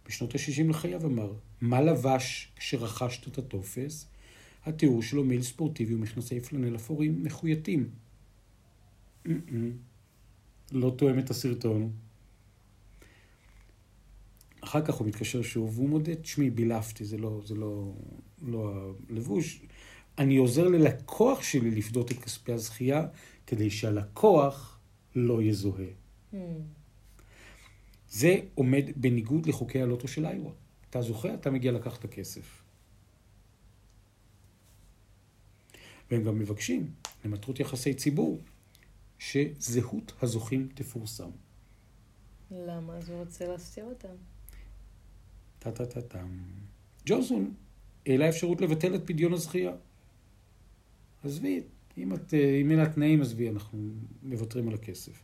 בשנות 0.08 0.36
ה-60 0.36 0.70
לחייו 0.70 1.06
אמר, 1.06 1.34
מה 1.62 1.82
לבש 1.82 2.52
כשרכשת 2.56 3.28
את 3.28 3.38
הטופס? 3.38 4.08
התיאור 4.66 5.02
שלו 5.02 5.24
מייל 5.24 5.42
ספורטיבי 5.42 5.96
ומכנסי 5.96 6.40
פלנל 6.40 6.76
אפורים 6.76 7.24
מחויטים. 7.24 7.90
לא 10.72 10.94
תואם 10.98 11.20
את 11.20 11.30
הסרטון. 11.30 11.91
אחר 14.62 14.86
כך 14.86 14.93
הוא 14.93 15.08
מתקשר 15.08 15.41
שוב, 15.41 15.80
והוא 15.80 15.89
מודה, 15.89 16.15
תשמעי, 16.15 16.50
בילפתי, 16.50 17.06
זה 17.06 17.17
לא, 17.17 17.41
זה 17.46 17.56
לא, 17.56 17.93
לא 18.41 18.91
הלבוש. 19.10 19.62
אני 20.17 20.38
עוזר 20.38 20.67
ללקוח 20.67 21.43
שלי 21.43 21.72
לפדות 21.72 22.12
את 22.12 22.20
כספי 22.20 22.52
הזכייה, 22.52 23.06
כדי 23.48 23.70
שהלקוח 23.70 24.77
לא 25.15 25.41
יזוהה. 25.41 25.86
Hmm. 26.34 26.36
זה 28.10 28.36
עומד 28.56 28.84
בניגוד 28.96 29.46
לחוקי 29.46 29.82
הלוטו 29.82 30.08
של 30.08 30.26
איווה. 30.26 30.52
אתה 30.89 31.02
זוכה, 31.02 31.34
אתה 31.34 31.52
מגיע 31.52 31.72
לקחת 31.72 32.00
את 32.00 32.06
הכסף. 32.06 32.63
והם 36.12 36.24
גם 36.24 36.39
מבקשים, 36.39 36.91
למטרות 37.26 37.60
יחסי 37.60 37.93
ציבור, 37.93 38.41
שזהות 39.20 40.13
הזוכים 40.22 40.70
תפורסם. 40.74 41.30
למה? 42.52 42.98
אז 42.98 43.10
הוא 43.10 43.20
רוצה 43.20 43.48
להסתיר 43.48 43.86
אותם. 43.86 44.15
טה-טה-טה-טם. 45.60 46.38
ג'ונסון 47.06 47.54
העלה 48.06 48.30
אפשרות 48.30 48.62
לבטל 48.62 48.96
את 48.96 49.02
פדיון 49.06 49.34
הזכייה. 49.34 49.72
עזבי, 51.24 51.63
אם, 51.98 52.14
את, 52.14 52.34
אם 52.34 52.72
אין 52.72 52.80
התנאים, 52.80 53.22
עזבי, 53.22 53.50
אנחנו 53.50 53.80
מוותרים 54.24 54.68
על 54.68 54.74
הכסף. 54.74 55.24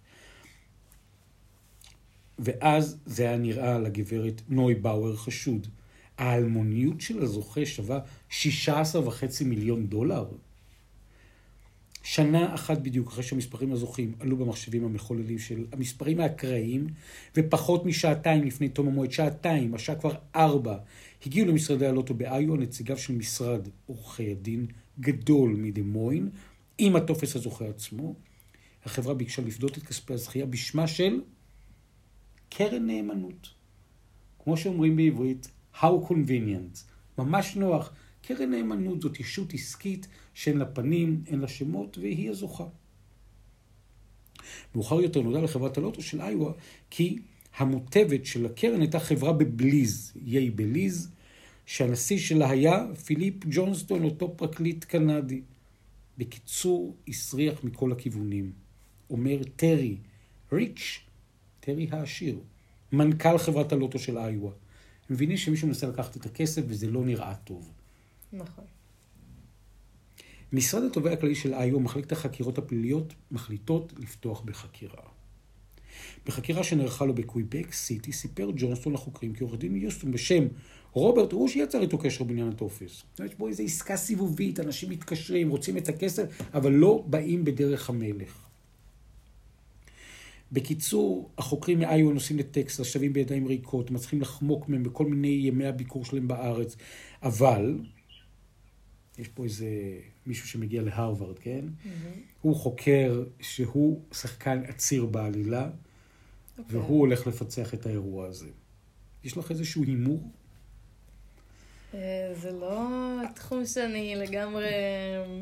ואז 2.39 2.97
זה 3.05 3.23
היה 3.23 3.37
נראה 3.37 3.79
לגברת 3.79 4.41
נוי 4.49 4.75
באואר 4.75 5.15
חשוד. 5.15 5.67
האלמוניות 6.17 7.01
של 7.01 7.23
הזוכה 7.23 7.65
שווה 7.65 7.99
16.5 8.29 8.33
מיליון 9.45 9.87
דולר. 9.87 10.25
שנה 12.03 12.55
אחת 12.55 12.77
בדיוק 12.77 13.07
אחרי 13.07 13.23
שהמספרים 13.23 13.71
הזוכים 13.71 14.13
עלו 14.19 14.37
במחשבים 14.37 14.85
המחוללים 14.85 15.39
של 15.39 15.65
המספרים 15.71 16.19
האקראיים, 16.19 16.87
ופחות 17.37 17.85
משעתיים 17.85 18.43
לפני 18.43 18.69
תום 18.69 18.87
המועד, 18.87 19.11
שעתיים, 19.11 19.75
השעה 19.75 19.95
כבר 19.95 20.15
ארבע, 20.35 20.77
הגיעו 21.25 21.47
למשרדי 21.47 21.87
הלוטו 21.87 22.13
באיו 22.13 22.55
נציגיו 22.55 22.97
של 22.97 23.15
משרד 23.15 23.67
עורכי 23.85 24.31
הדין 24.31 24.65
גדול 24.99 25.55
מדמוין, 25.57 26.29
עם 26.77 26.95
הטופס 26.95 27.35
הזוכה 27.35 27.65
עצמו. 27.65 28.15
החברה 28.85 29.13
ביקשה 29.13 29.41
לפדות 29.41 29.77
את 29.77 29.83
כספי 29.83 30.13
הזכייה 30.13 30.45
בשמה 30.45 30.87
של 30.87 31.21
קרן 32.49 32.87
נאמנות. 32.87 33.49
כמו 34.39 34.57
שאומרים 34.57 34.95
בעברית, 34.95 35.47
How 35.75 36.09
convenient. 36.09 36.79
ממש 37.17 37.55
נוח. 37.55 37.93
קרן 38.21 38.51
נאמנות 38.51 39.01
זאת 39.01 39.19
ישות 39.19 39.53
עסקית 39.53 40.07
שאין 40.33 40.57
לה 40.57 40.65
פנים, 40.65 41.23
אין 41.27 41.39
לה 41.39 41.47
שמות, 41.47 41.97
והיא 41.97 42.29
הזוכה. 42.29 42.65
מאוחר 44.75 45.01
יותר 45.01 45.21
נודע 45.21 45.41
לחברת 45.41 45.77
הלוטו 45.77 46.01
של 46.01 46.21
איואה 46.21 46.53
כי 46.89 47.19
המוטבת 47.57 48.25
של 48.25 48.45
הקרן 48.45 48.81
הייתה 48.81 48.99
חברה 48.99 49.33
בבליז, 49.33 50.13
יי 50.25 50.49
בליז, 50.49 51.11
שהנשיא 51.65 52.17
שלה 52.17 52.49
היה 52.49 52.85
פיליפ 53.05 53.35
ג'ונסטון, 53.49 54.03
אותו 54.03 54.37
פרקליט 54.37 54.83
קנדי. 54.83 55.41
בקיצור, 56.17 56.97
הסריח 57.07 57.63
מכל 57.63 57.91
הכיוונים. 57.91 58.51
אומר 59.09 59.37
טרי, 59.55 59.97
ריץ', 60.51 60.99
טרי 61.59 61.87
העשיר, 61.91 62.39
מנכ"ל 62.91 63.37
חברת 63.37 63.71
הלוטו 63.71 63.99
של 63.99 64.17
איואה. 64.17 64.53
הם 65.09 65.15
מבינים 65.15 65.37
שמישהו 65.37 65.67
מנסה 65.67 65.87
לקחת 65.87 66.17
את 66.17 66.25
הכסף 66.25 66.61
וזה 66.67 66.91
לא 66.91 67.05
נראה 67.05 67.35
טוב. 67.35 67.71
נכון. 68.33 68.65
משרד 70.53 70.83
התובע 70.83 71.11
הכללי 71.11 71.35
של 71.35 71.53
איואה, 71.53 71.79
מחלקת 71.79 72.11
החקירות 72.11 72.57
הפליליות, 72.57 73.13
מחליטות 73.31 73.93
לפתוח 73.97 74.41
בחקירה. 74.41 75.12
בחקירה 76.25 76.63
שנערכה 76.63 77.05
לו 77.05 77.13
בקוויבק 77.15 77.73
סיטי, 77.73 78.11
סיפר 78.11 78.51
ג'ונסטון 78.55 78.93
לחוקרים 78.93 79.33
כי 79.33 79.43
עורך 79.43 79.59
דין 79.59 79.73
מיוסטון 79.73 80.11
בשם 80.11 80.43
רוברט 80.91 81.31
הוא 81.31 81.47
שיצר 81.47 81.81
איתו 81.81 81.97
קשר 81.97 82.23
בעניין 82.23 82.47
הטופס. 82.47 83.03
יש 83.25 83.33
פה 83.37 83.49
איזו 83.49 83.63
עסקה 83.63 83.97
סיבובית, 83.97 84.59
אנשים 84.59 84.89
מתקשרים, 84.89 85.49
רוצים 85.49 85.77
את 85.77 85.89
הכסף, 85.89 86.41
אבל 86.53 86.71
לא 86.71 87.03
באים 87.07 87.45
בדרך 87.45 87.89
המלך. 87.89 88.43
בקיצור, 90.51 91.29
החוקרים 91.37 91.79
מאיו 91.79 92.11
נוסעים 92.11 92.39
לטקסס, 92.39 92.85
שווים 92.85 93.13
בידיים 93.13 93.47
ריקות, 93.47 93.91
מצליחים 93.91 94.21
לחמוק 94.21 94.69
מהם 94.69 94.83
בכל 94.83 95.05
מיני 95.05 95.27
ימי 95.27 95.65
הביקור 95.65 96.05
שלהם 96.05 96.27
בארץ, 96.27 96.75
אבל 97.23 97.79
יש 99.17 99.27
פה 99.27 99.43
איזה 99.43 99.67
מישהו 100.25 100.47
שמגיע 100.47 100.81
להרווארד, 100.81 101.39
כן? 101.39 101.65
Mm-hmm. 101.67 101.87
הוא 102.41 102.55
חוקר 102.55 103.23
שהוא 103.41 104.01
שחקן 104.11 104.61
עציר 104.67 105.05
בעלילה, 105.05 105.69
okay. 106.57 106.59
אוקיי. 106.59 106.79
והוא 106.79 106.99
הולך 106.99 107.27
לפצח 107.27 107.73
את 107.73 107.85
האירוע 107.85 108.27
הזה. 108.27 108.49
יש 109.23 109.37
לך 109.37 109.51
איזשהו 109.51 109.83
הימור? 109.83 110.31
אה, 111.93 112.33
זה 112.33 112.51
לא 112.51 112.87
תחום 113.35 113.65
שאני 113.65 114.15
לגמרי 114.15 114.71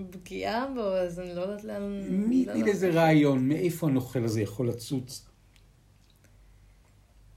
בקיאה 0.09 0.67
בו, 0.75 0.81
אז 0.81 1.19
אני 1.19 1.35
לא 1.35 1.41
יודעת 1.41 1.63
לאן... 1.63 2.01
מי 2.09 2.45
לא 2.45 2.53
איזה 2.67 2.89
רעיון, 2.89 3.47
מאיפה 3.47 3.87
הנוכל 3.87 4.23
הזה 4.23 4.41
יכול 4.41 4.69
לצוץ? 4.69 5.25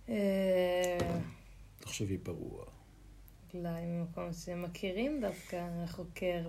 אה, 0.09 0.99
תחשבי 1.81 2.19
פרוע. 2.19 2.65
אולי 3.55 3.87
ממקום 3.87 4.33
שמכירים 4.33 5.21
דווקא 5.21 5.69
החוקר 5.85 6.49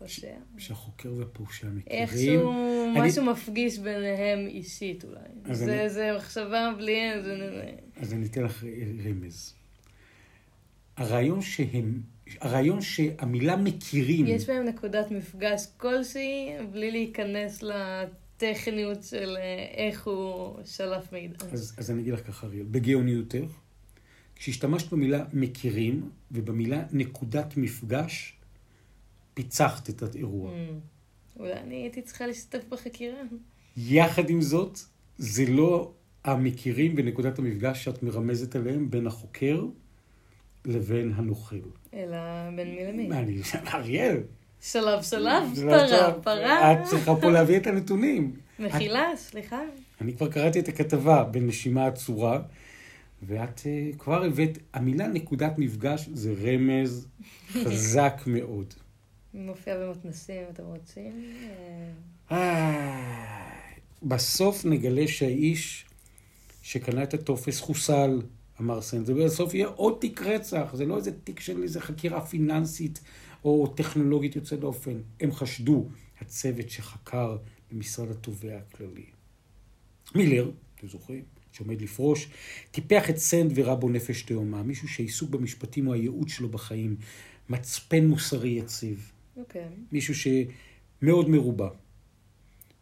והפושע. 0.00 0.26
שהחוקר 0.58 1.12
והפושע 1.14 1.66
מכירים. 1.66 2.02
איכשהו 2.02 2.52
אני- 2.52 3.00
משהו 3.08 3.24
מפגיש 3.24 3.78
ביניהם 3.78 4.46
אישית 4.46 5.04
אולי. 5.04 5.54
זה 5.54 5.80
אני- 5.82 5.90
זה 5.90 6.10
מחשבה 6.16 6.72
בלי 6.78 7.12
איזה... 7.12 7.36
אז 7.96 8.12
אני 8.12 8.26
אתן 8.26 8.42
לך 8.42 8.64
רמז. 9.08 9.54
הרעיון 10.96 11.42
שהם, 11.42 12.00
הרעיון 12.40 12.80
שהמילה 12.80 13.56
מכירים, 13.56 14.26
יש 14.26 14.46
בהם 14.46 14.64
נקודת 14.64 15.10
מפגש 15.10 15.66
כלשהי, 15.76 16.48
בלי 16.72 16.90
להיכנס 16.90 17.62
לטכניות 17.62 19.02
של 19.02 19.36
אה, 19.40 19.42
איך 19.86 20.06
הוא 20.06 20.58
שלף 20.64 21.12
מידע. 21.12 21.36
אז, 21.52 21.74
אז 21.78 21.90
אני 21.90 22.00
אגיד 22.02 22.12
לך 22.14 22.26
ככה, 22.26 22.46
אריאל, 22.46 22.66
בגאוניותך, 22.70 23.36
כשהשתמשת 24.36 24.92
במילה 24.92 25.24
מכירים 25.32 26.10
ובמילה 26.30 26.82
נקודת 26.92 27.56
מפגש, 27.56 28.33
פיצחת 29.34 29.90
את 29.90 30.02
האירוע. 30.02 30.50
Mm. 30.50 31.38
אולי 31.38 31.52
אני 31.52 31.74
הייתי 31.74 32.02
צריכה 32.02 32.26
להשתתף 32.26 32.64
בחקירה. 32.68 33.18
יחד 33.76 34.30
עם 34.30 34.42
זאת, 34.42 34.78
זה 35.18 35.44
לא 35.46 35.92
המכירים 36.24 36.94
ונקודת 36.96 37.38
המפגש 37.38 37.84
שאת 37.84 38.02
מרמזת 38.02 38.56
עליהם 38.56 38.90
בין 38.90 39.06
החוקר 39.06 39.64
לבין 40.64 41.12
הנוכל. 41.16 41.56
אלא 41.94 42.16
בין 42.56 42.74
מי 42.74 42.84
למי. 42.84 43.18
אני, 43.18 43.40
אריאל, 43.74 44.16
שלב 44.60 45.02
שלב, 45.02 45.42
פרה. 45.56 46.12
פרה. 46.22 46.72
את 46.72 46.78
צריכה 46.84 47.16
פה 47.20 47.30
להביא 47.30 47.56
את 47.56 47.66
הנתונים. 47.66 48.36
מחילה, 48.58 49.08
סליחה. 49.16 49.60
אני 50.00 50.16
כבר 50.16 50.30
קראתי 50.30 50.60
את 50.60 50.68
הכתבה 50.68 51.24
בנשימה 51.24 51.86
עצורה, 51.86 52.40
ואת 53.22 53.58
uh, 53.60 53.98
כבר 53.98 54.24
הבאת, 54.24 54.58
המילה 54.74 55.08
נקודת 55.08 55.58
מפגש 55.58 56.08
זה 56.12 56.34
רמז 56.44 57.08
חזק 57.64 58.22
מאוד. 58.26 58.74
מופיע 59.34 59.78
במתנסים, 59.78 60.42
אתם 60.50 60.62
רוצים? 60.62 61.34
אה, 62.30 62.36
אה, 62.36 63.50
בסוף 64.02 64.64
נגלה 64.64 65.08
שהאיש 65.08 65.84
שקנה 66.62 67.02
את 67.02 67.14
הטופס 67.14 67.60
חוסל, 67.60 68.22
אמר 68.60 68.80
סנד, 68.80 69.06
זה 69.06 69.14
בסוף 69.14 69.54
יהיה 69.54 69.66
עוד 69.66 69.98
תיק 70.00 70.22
רצח, 70.22 70.70
זה 70.74 70.86
לא 70.86 70.96
איזה 70.96 71.12
תיק 71.24 71.40
של 71.40 71.62
איזה 71.62 71.80
חקירה 71.80 72.26
פיננסית 72.26 73.00
או 73.44 73.66
טכנולוגית 73.66 74.36
יוצאת 74.36 74.60
דופן. 74.60 75.00
הם 75.20 75.32
חשדו, 75.32 75.88
הצוות 76.20 76.70
שחקר 76.70 77.36
במשרד 77.72 78.10
התובע 78.10 78.56
הכללי. 78.56 79.04
מילר, 80.14 80.50
אתם 80.74 80.88
זוכרים? 80.88 81.22
שעומד 81.52 81.82
לפרוש, 81.82 82.28
טיפח 82.70 83.10
את 83.10 83.16
סנד 83.16 83.52
וראה 83.54 83.74
בו 83.74 83.88
נפש 83.88 84.22
תאומה, 84.22 84.62
מישהו 84.62 84.88
שהעיסוק 84.88 85.30
במשפטים 85.30 85.86
הוא 85.86 85.94
הייעוד 85.94 86.28
שלו 86.28 86.48
בחיים, 86.48 86.96
מצפן 87.48 88.06
מוסרי 88.06 88.48
יציב. 88.48 89.10
אוקיי. 89.36 89.68
מישהו 89.92 90.14
שמאוד 90.14 91.28
מרובע. 91.28 91.68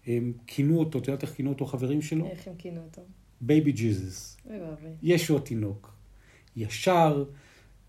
הם 0.06 0.32
כינו 0.46 0.78
אותו, 0.78 0.98
את 0.98 1.08
יודעת 1.08 1.22
איך 1.22 1.34
כינו 1.34 1.50
אותו 1.50 1.66
חברים 1.66 2.02
שלו? 2.02 2.26
איך 2.26 2.48
הם 2.48 2.54
כינו 2.58 2.80
אותו? 2.82 3.02
Baby 3.40 3.72
Jesus. 3.72 4.36
ישו 5.02 5.36
התינוק. 5.36 5.94
ישר, 6.56 7.24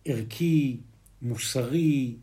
ערכי, 0.06 0.78
מוסרי, 1.22 2.16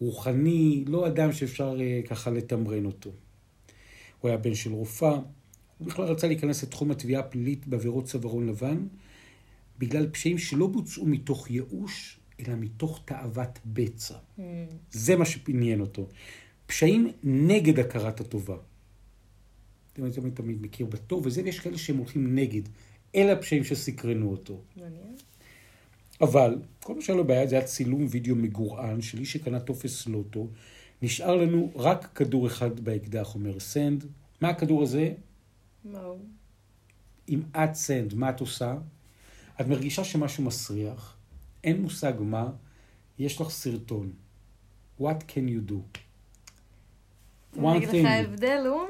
רוחני, 0.00 0.84
לא 0.86 1.06
אדם 1.06 1.32
שאפשר 1.32 1.80
אה, 1.80 2.00
ככה 2.08 2.30
לתמרן 2.30 2.84
אותו. 2.84 3.10
הוא 4.20 4.28
היה 4.28 4.38
בן 4.38 4.54
של 4.54 4.72
רופאה, 4.72 5.18
הוא 5.78 5.86
בכלל 5.86 6.04
רצה 6.04 6.26
להיכנס 6.26 6.62
לתחום 6.62 6.90
התביעה 6.90 7.20
הפלילית 7.20 7.66
בעבירות 7.66 8.04
צווארון 8.04 8.48
לבן, 8.48 8.86
בגלל 9.78 10.08
פשעים 10.10 10.38
שלא 10.38 10.66
בוצעו 10.66 11.06
מתוך 11.06 11.50
ייאוש, 11.50 12.18
אלא 12.40 12.54
מתוך 12.54 13.00
תאוות 13.04 13.58
בצע. 13.66 14.14
Mm. 14.14 14.42
זה 14.90 15.16
מה 15.16 15.24
שעניין 15.24 15.80
אותו. 15.80 16.08
פשעים 16.66 17.12
נגד 17.22 17.78
הכרת 17.78 18.20
הטובה. 18.20 18.56
אני 19.98 20.12
תמיד 20.12 20.34
תמיד 20.34 20.62
מכיר 20.62 20.86
בטוב 20.86 21.26
וזה, 21.26 21.42
ויש 21.44 21.60
כאלה 21.60 21.78
שהם 21.78 21.96
הולכים 21.96 22.34
נגד. 22.34 22.62
אלה 23.14 23.32
הפשעים 23.32 23.64
שסקרנו 23.64 24.30
אותו. 24.30 24.60
מעניין. 24.76 25.16
אבל, 26.20 26.58
כל 26.82 26.94
מה 26.94 27.02
שהיה 27.02 27.16
לו 27.16 27.26
בעיה 27.26 27.46
זה 27.46 27.56
היה 27.56 27.64
צילום 27.64 28.06
וידאו 28.10 28.36
מגורען 28.36 29.00
של 29.00 29.18
איש 29.18 29.32
שקנה 29.32 29.60
טופס 29.60 30.06
לוטו. 30.06 30.48
נשאר 31.02 31.36
לנו 31.36 31.72
רק 31.74 32.12
כדור 32.14 32.46
אחד 32.46 32.80
באקדח, 32.80 33.34
אומר 33.34 33.60
סנד. 33.60 34.04
מה 34.40 34.48
הכדור 34.48 34.82
הזה? 34.82 35.12
מה 35.84 36.00
הוא? 36.00 36.18
אם 37.28 37.42
את 37.56 37.74
סנד, 37.74 38.14
מה 38.14 38.30
את 38.30 38.40
עושה? 38.40 38.74
את 39.60 39.66
מרגישה 39.66 40.04
שמשהו 40.04 40.44
מסריח, 40.44 41.16
אין 41.64 41.82
מושג 41.82 42.12
מה, 42.20 42.50
יש 43.18 43.40
לך 43.40 43.50
סרטון. 43.50 44.12
What 45.00 45.22
can 45.28 45.48
you 45.48 45.70
do? 45.70 45.98
אני 47.58 47.76
אגיד 47.76 47.88
לך, 47.88 48.04
ההבדל 48.04 48.66
הוא 48.66 48.82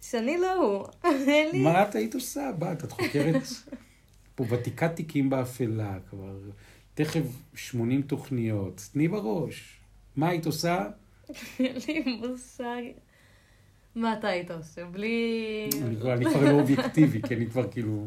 שאני 0.00 0.38
לא 0.38 0.54
הוא. 0.54 0.86
מה 1.64 1.88
את 1.88 1.94
היית 1.94 2.14
עושה? 2.14 2.50
בת, 2.58 2.84
את 2.84 2.92
חוקרת 2.92 3.42
פה 4.34 4.44
ותיקת 4.48 4.96
תיקים 4.96 5.30
באפלה 5.30 5.98
כבר, 6.10 6.38
תכף 6.94 7.22
80 7.54 8.02
תוכניות, 8.02 8.88
תני 8.92 9.08
בראש. 9.08 9.78
מה 10.16 10.28
היית 10.28 10.46
עושה? 10.46 10.86
אין 11.58 11.76
לי 11.88 12.16
מושג. 12.16 12.82
מה 13.94 14.18
אתה 14.18 14.28
היית 14.28 14.50
עושה? 14.50 14.84
בלי... 14.84 15.68
אני 15.82 16.24
כבר 16.24 16.44
לא 16.44 16.50
אובייקטיבי, 16.50 17.22
כי 17.22 17.34
אני 17.34 17.46
כבר 17.46 17.70
כאילו 17.70 18.06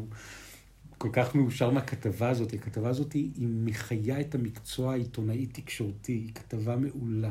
כל 0.98 1.08
כך 1.12 1.34
מאושר 1.34 1.70
מהכתבה 1.70 2.28
הזאת. 2.30 2.52
הכתבה 2.52 2.88
הזאת 2.88 3.12
היא 3.12 3.30
היא 3.36 3.48
מחיה 3.50 4.20
את 4.20 4.34
המקצוע 4.34 4.92
העיתונאי-תקשורתי, 4.92 6.12
היא 6.12 6.32
כתבה 6.34 6.76
מעולה. 6.76 7.30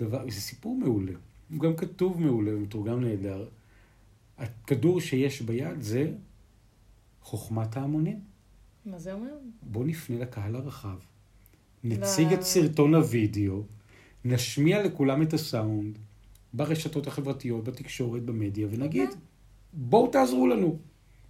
דבר, 0.00 0.24
זה 0.30 0.40
סיפור 0.40 0.78
מעולה. 0.78 1.12
הוא 1.50 1.60
גם 1.60 1.76
כתוב 1.76 2.20
מעולה 2.20 2.56
ומתורגם 2.56 3.00
נהדר. 3.00 3.48
הכדור 4.38 5.00
שיש 5.00 5.42
ביד 5.42 5.80
זה 5.82 6.12
חוכמת 7.22 7.76
ההמונים. 7.76 8.20
מה 8.86 8.98
זה 8.98 9.12
אומר? 9.12 9.32
בוא 9.62 9.84
נפנה 9.84 10.18
לקהל 10.18 10.56
הרחב, 10.56 10.98
נציג 11.84 12.28
ל- 12.32 12.34
את 12.34 12.42
סרטון 12.42 12.94
הוידאו, 12.94 13.62
נשמיע 14.24 14.82
לכולם 14.82 15.22
את 15.22 15.32
הסאונד 15.32 15.98
ברשתות 16.54 17.06
החברתיות, 17.06 17.64
בתקשורת, 17.64 18.22
במדיה, 18.22 18.66
ונגיד, 18.70 19.08
בואו 19.72 20.10
תעזרו 20.10 20.46
לנו. 20.46 20.78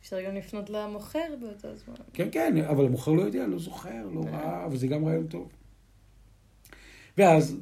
אפשר 0.02 0.22
גם 0.26 0.34
לפנות 0.34 0.70
למוכר 0.70 1.34
באותו 1.40 1.76
זמן. 1.76 1.94
כן, 2.12 2.28
כן, 2.32 2.56
אבל 2.56 2.84
המוכר 2.84 3.12
לא 3.12 3.22
יודע, 3.22 3.46
לא 3.46 3.58
זוכר, 3.58 4.08
לא 4.14 4.20
ראה, 4.20 4.64
אבל 4.66 4.76
זה 4.76 4.86
גם 4.86 5.04
רעיון 5.04 5.26
טוב. 5.26 5.48
ואז, 7.18 7.56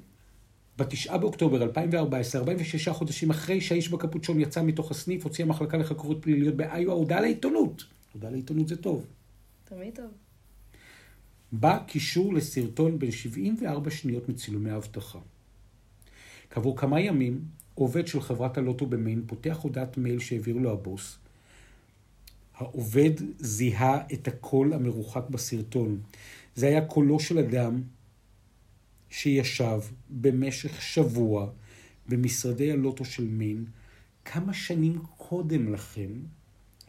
בתשעה 0.76 1.18
באוקטובר 1.18 1.62
2014, 1.62 2.40
46 2.40 2.88
חודשים 2.88 3.30
אחרי 3.30 3.60
שהאיש 3.60 3.88
בקפוצ'ון 3.88 4.40
יצא 4.40 4.62
מתוך 4.62 4.90
הסניף, 4.90 5.24
הוציאה 5.24 5.48
המחלקה 5.48 5.76
לחקירות 5.76 6.22
פליליות 6.22 6.54
באיואה 6.54 6.94
הודעה 6.94 7.20
לעיתונות. 7.20 7.84
הודעה 8.12 8.30
לעיתונות 8.30 8.68
זה 8.68 8.76
טוב. 8.76 9.06
תמיד 9.64 9.94
טוב. 9.94 10.10
בא 11.52 11.78
קישור 11.86 12.34
לסרטון 12.34 12.98
בן 12.98 13.10
74 13.10 13.90
שניות 13.90 14.28
מצילומי 14.28 14.70
האבטחה. 14.70 15.18
כעבור 16.50 16.76
כמה 16.76 17.00
ימים, 17.00 17.40
עובד 17.74 18.06
של 18.06 18.20
חברת 18.20 18.58
הלוטו 18.58 18.86
במיין 18.86 19.22
פותח 19.26 19.58
הודעת 19.62 19.98
מייל 19.98 20.18
שהעביר 20.18 20.56
לו 20.56 20.72
הבוס. 20.72 21.19
העובד 22.60 23.10
זיהה 23.38 23.98
את 24.12 24.28
הקול 24.28 24.72
המרוחק 24.72 25.28
בסרטון. 25.30 26.00
זה 26.54 26.66
היה 26.66 26.86
קולו 26.86 27.20
של 27.20 27.38
אדם 27.38 27.82
שישב 29.10 29.80
במשך 30.10 30.82
שבוע 30.82 31.50
במשרדי 32.08 32.72
הלוטו 32.72 33.04
של 33.04 33.24
מיין 33.24 33.64
כמה 34.24 34.54
שנים 34.54 34.98
קודם 35.16 35.72
לכן 35.72 36.10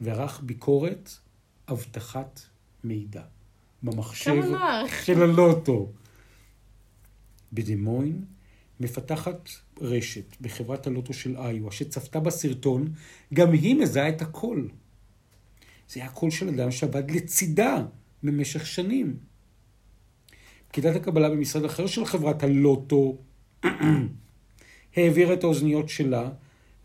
וערך 0.01 0.41
ביקורת 0.43 1.09
אבטחת 1.71 2.41
מידע 2.83 3.23
במחשב. 3.83 4.41
של 5.03 5.21
הלוטו. 5.21 5.91
בדמוין 7.53 8.25
מפתחת 8.79 9.49
רשת 9.81 10.41
בחברת 10.41 10.87
הלוטו 10.87 11.13
של 11.13 11.37
איואה 11.37 11.71
שצפתה 11.71 12.19
בסרטון, 12.19 12.93
גם 13.33 13.51
היא 13.51 13.75
מזהה 13.75 14.09
את 14.09 14.21
הקול. 14.21 14.69
זה 15.91 15.99
היה 15.99 16.09
קול 16.09 16.31
של 16.31 16.49
אדם 16.49 16.71
שעבד 16.71 17.11
לצידה 17.11 17.85
במשך 18.23 18.65
שנים. 18.65 19.17
פקידת 20.67 20.95
הקבלה 20.95 21.29
במשרד 21.29 21.65
אחר 21.65 21.87
של 21.87 22.05
חברת 22.05 22.43
הלוטו 22.43 23.17
העבירה 24.95 25.33
את 25.33 25.43
האוזניות 25.43 25.89
שלה 25.89 26.29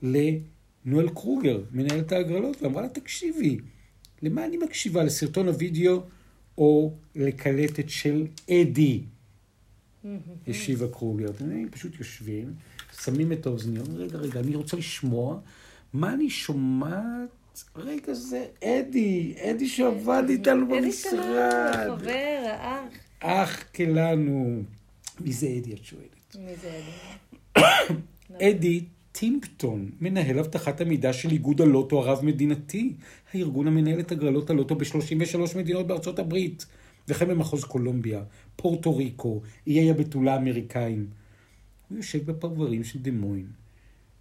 לנואל 0.03 1.09
קרוגר, 1.14 1.64
מנהלת 1.73 2.12
ההגרלות, 2.12 2.62
ואמרה 2.62 2.83
לה, 2.83 2.88
תקשיבי, 2.88 3.59
למה 4.23 4.45
אני 4.45 4.57
מקשיבה? 4.57 5.05
לסרטון 5.05 5.49
הוידאו 5.49 6.03
או 6.59 6.95
לקלטת 7.14 7.88
של 7.88 8.27
אדי? 8.51 9.03
השיבה 10.49 10.88
קרוגר. 10.88 11.31
אתם 11.31 11.45
יודעים, 11.45 11.69
פשוט 11.71 11.99
יושבים, 11.99 12.55
שמים 13.03 13.33
את 13.33 13.47
האוזניות, 13.47 13.88
רגע, 13.97 14.19
רגע, 14.19 14.40
אני 14.40 14.57
רוצה 14.57 14.77
לשמוע 14.77 15.40
מה 15.92 16.14
אני 16.14 16.31
שומעת 16.31 17.29
רגע 17.77 18.14
זה 18.14 18.47
אדי, 18.64 19.35
אדי 19.38 19.69
שעבד 19.69 20.23
איתנו 20.29 20.69
במשרד. 20.69 20.81
אדי 20.83 20.92
שלנו, 20.92 21.95
החבר, 21.95 22.45
האח. 22.47 22.92
אח 23.21 23.64
כלנו. 23.75 24.62
מי 25.21 25.33
זה 25.33 25.47
אדי, 25.47 25.73
את 25.73 25.85
שואלת? 25.85 26.37
מי 26.38 26.57
זה 26.57 26.81
אדי? 27.57 27.69
אדי 28.51 28.85
טימפטון, 29.12 29.90
מנהל 30.01 30.38
אבטחת 30.38 30.81
המידע 30.81 31.12
של 31.12 31.31
איגוד 31.31 31.61
הלוטו 31.61 32.01
הרב-מדינתי, 32.01 32.92
הארגון 33.33 33.66
המנהל 33.66 34.01
את 34.01 34.12
הגרלות 34.12 34.51
הלוטו 34.51 34.75
ב-33 34.75 35.59
מדינות 35.59 35.87
בארצות 35.87 36.19
הברית, 36.19 36.66
וכן 37.09 37.29
במחוז 37.29 37.64
קולומביה, 37.64 38.23
פורטו 38.57 38.97
ריקו, 38.97 39.42
איי 39.66 39.90
הבתולה 39.90 40.35
האמריקאים. 40.35 41.07
הוא 41.88 41.99
יושב 41.99 42.31
בפרברים 42.31 42.85
של 42.85 42.99
דמוין, 42.99 43.47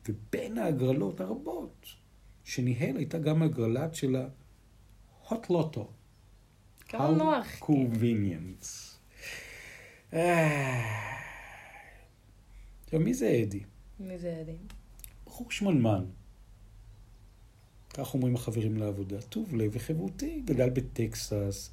ובין 0.09 0.57
ההגרלות 0.57 1.21
הרבות 1.21 1.85
שניהל 2.45 2.97
הייתה 2.97 3.17
גם 3.17 3.43
הגרלת 3.43 3.95
של 3.95 4.15
ה-hot 4.15 5.49
lotto. 5.49 5.85
כמה 6.87 7.11
נוח. 7.11 7.47
convenient. 7.61 8.65
אה. 10.13 11.15
עכשיו, 12.85 12.99
מי 12.99 13.13
זה 13.13 13.41
אדי? 13.43 13.59
מי 13.99 14.17
זה 14.17 14.41
אדי? 14.41 14.57
בחור 15.25 15.51
שמנמן. 15.51 16.05
כך 17.93 18.13
אומרים 18.13 18.35
החברים 18.35 18.77
לעבודה. 18.77 19.21
טוב 19.21 19.55
לב 19.55 19.71
וחברותי, 19.73 20.41
גדל 20.45 20.69
בטקסס. 20.69 21.71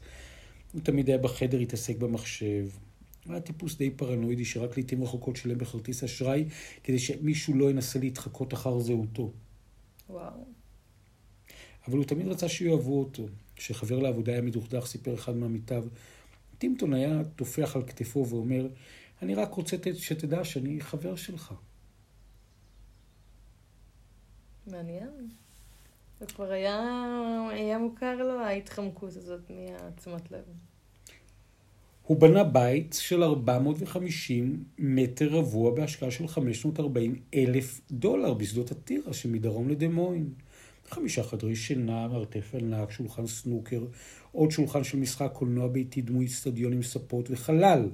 הוא 0.73 0.81
תמיד 0.83 1.09
היה 1.09 1.19
בחדר, 1.19 1.59
התעסק 1.59 1.97
במחשב. 1.97 2.69
הוא 3.25 3.33
היה 3.33 3.41
טיפוס 3.41 3.77
די 3.77 3.91
פרנואידי 3.91 4.45
שרק 4.45 4.77
לעיתים 4.77 5.03
רחוקות 5.03 5.37
שילם 5.37 5.59
בכרטיס 5.59 6.05
אשראי 6.05 6.49
כדי 6.85 6.99
שמישהו 6.99 7.55
לא 7.55 7.71
ינסה 7.71 7.99
להתחקות 7.99 8.55
אחר 8.55 8.79
זהותו. 8.79 9.33
וואו. 10.11 10.62
אבל 11.89 11.97
הוא 11.97 12.05
תמיד 12.05 12.29
רצה 12.29 12.49
שיאהבו 12.49 12.99
אותו. 13.01 13.27
כשחבר 13.57 13.99
לעבודה 13.99 14.33
היה 14.33 14.41
מדוכדך, 14.41 14.87
סיפר 14.87 15.15
אחד 15.15 15.37
מעמיתיו, 15.37 15.85
טימפטון 16.59 16.95
היה 16.95 17.23
טופח 17.37 17.77
על 17.77 17.83
כתפו 17.83 18.27
ואומר, 18.29 18.69
אני 19.23 19.35
רק 19.35 19.55
רוצה 19.55 19.77
שתדע 19.99 20.45
שאני 20.45 20.81
חבר 20.81 21.17
שלך. 21.17 21.55
מעניין. 24.67 25.29
זה 26.21 26.27
כבר 26.27 26.51
היה, 26.51 26.79
היה 27.51 27.79
מוכר 27.79 28.17
לו 28.17 28.41
ההתחמקות 28.41 29.17
הזאת 29.17 29.41
מעצמת 29.51 30.31
לב. 30.31 30.45
הוא 32.03 32.21
בנה 32.21 32.45
בית 32.45 32.97
של 33.01 33.23
450 33.23 34.65
מטר 34.79 35.29
רבוע 35.29 35.75
בהשקעה 35.75 36.11
של 36.11 36.29
540 36.29 37.23
אלף 37.35 37.81
דולר 37.91 38.35
בשדות 38.35 38.71
הטירה 38.71 39.13
שמדרום 39.13 39.69
לדמוין. 39.69 40.35
חמישה 40.93 41.23
חדרי 41.23 41.57
שינה, 41.57 42.09
מרתף 42.09 42.55
ענק, 42.55 42.91
שולחן 42.91 43.27
סנוקר, 43.27 43.85
עוד 44.33 44.51
שולחן 44.51 44.85
של 44.85 44.99
משחק 44.99 45.31
קולנוע 45.33 45.69
ביתי, 45.69 46.03
דמוי 46.03 46.27
אצטדיון 46.27 46.73
עם 46.73 46.83
ספות 46.83 47.31
וחלל. 47.31 47.91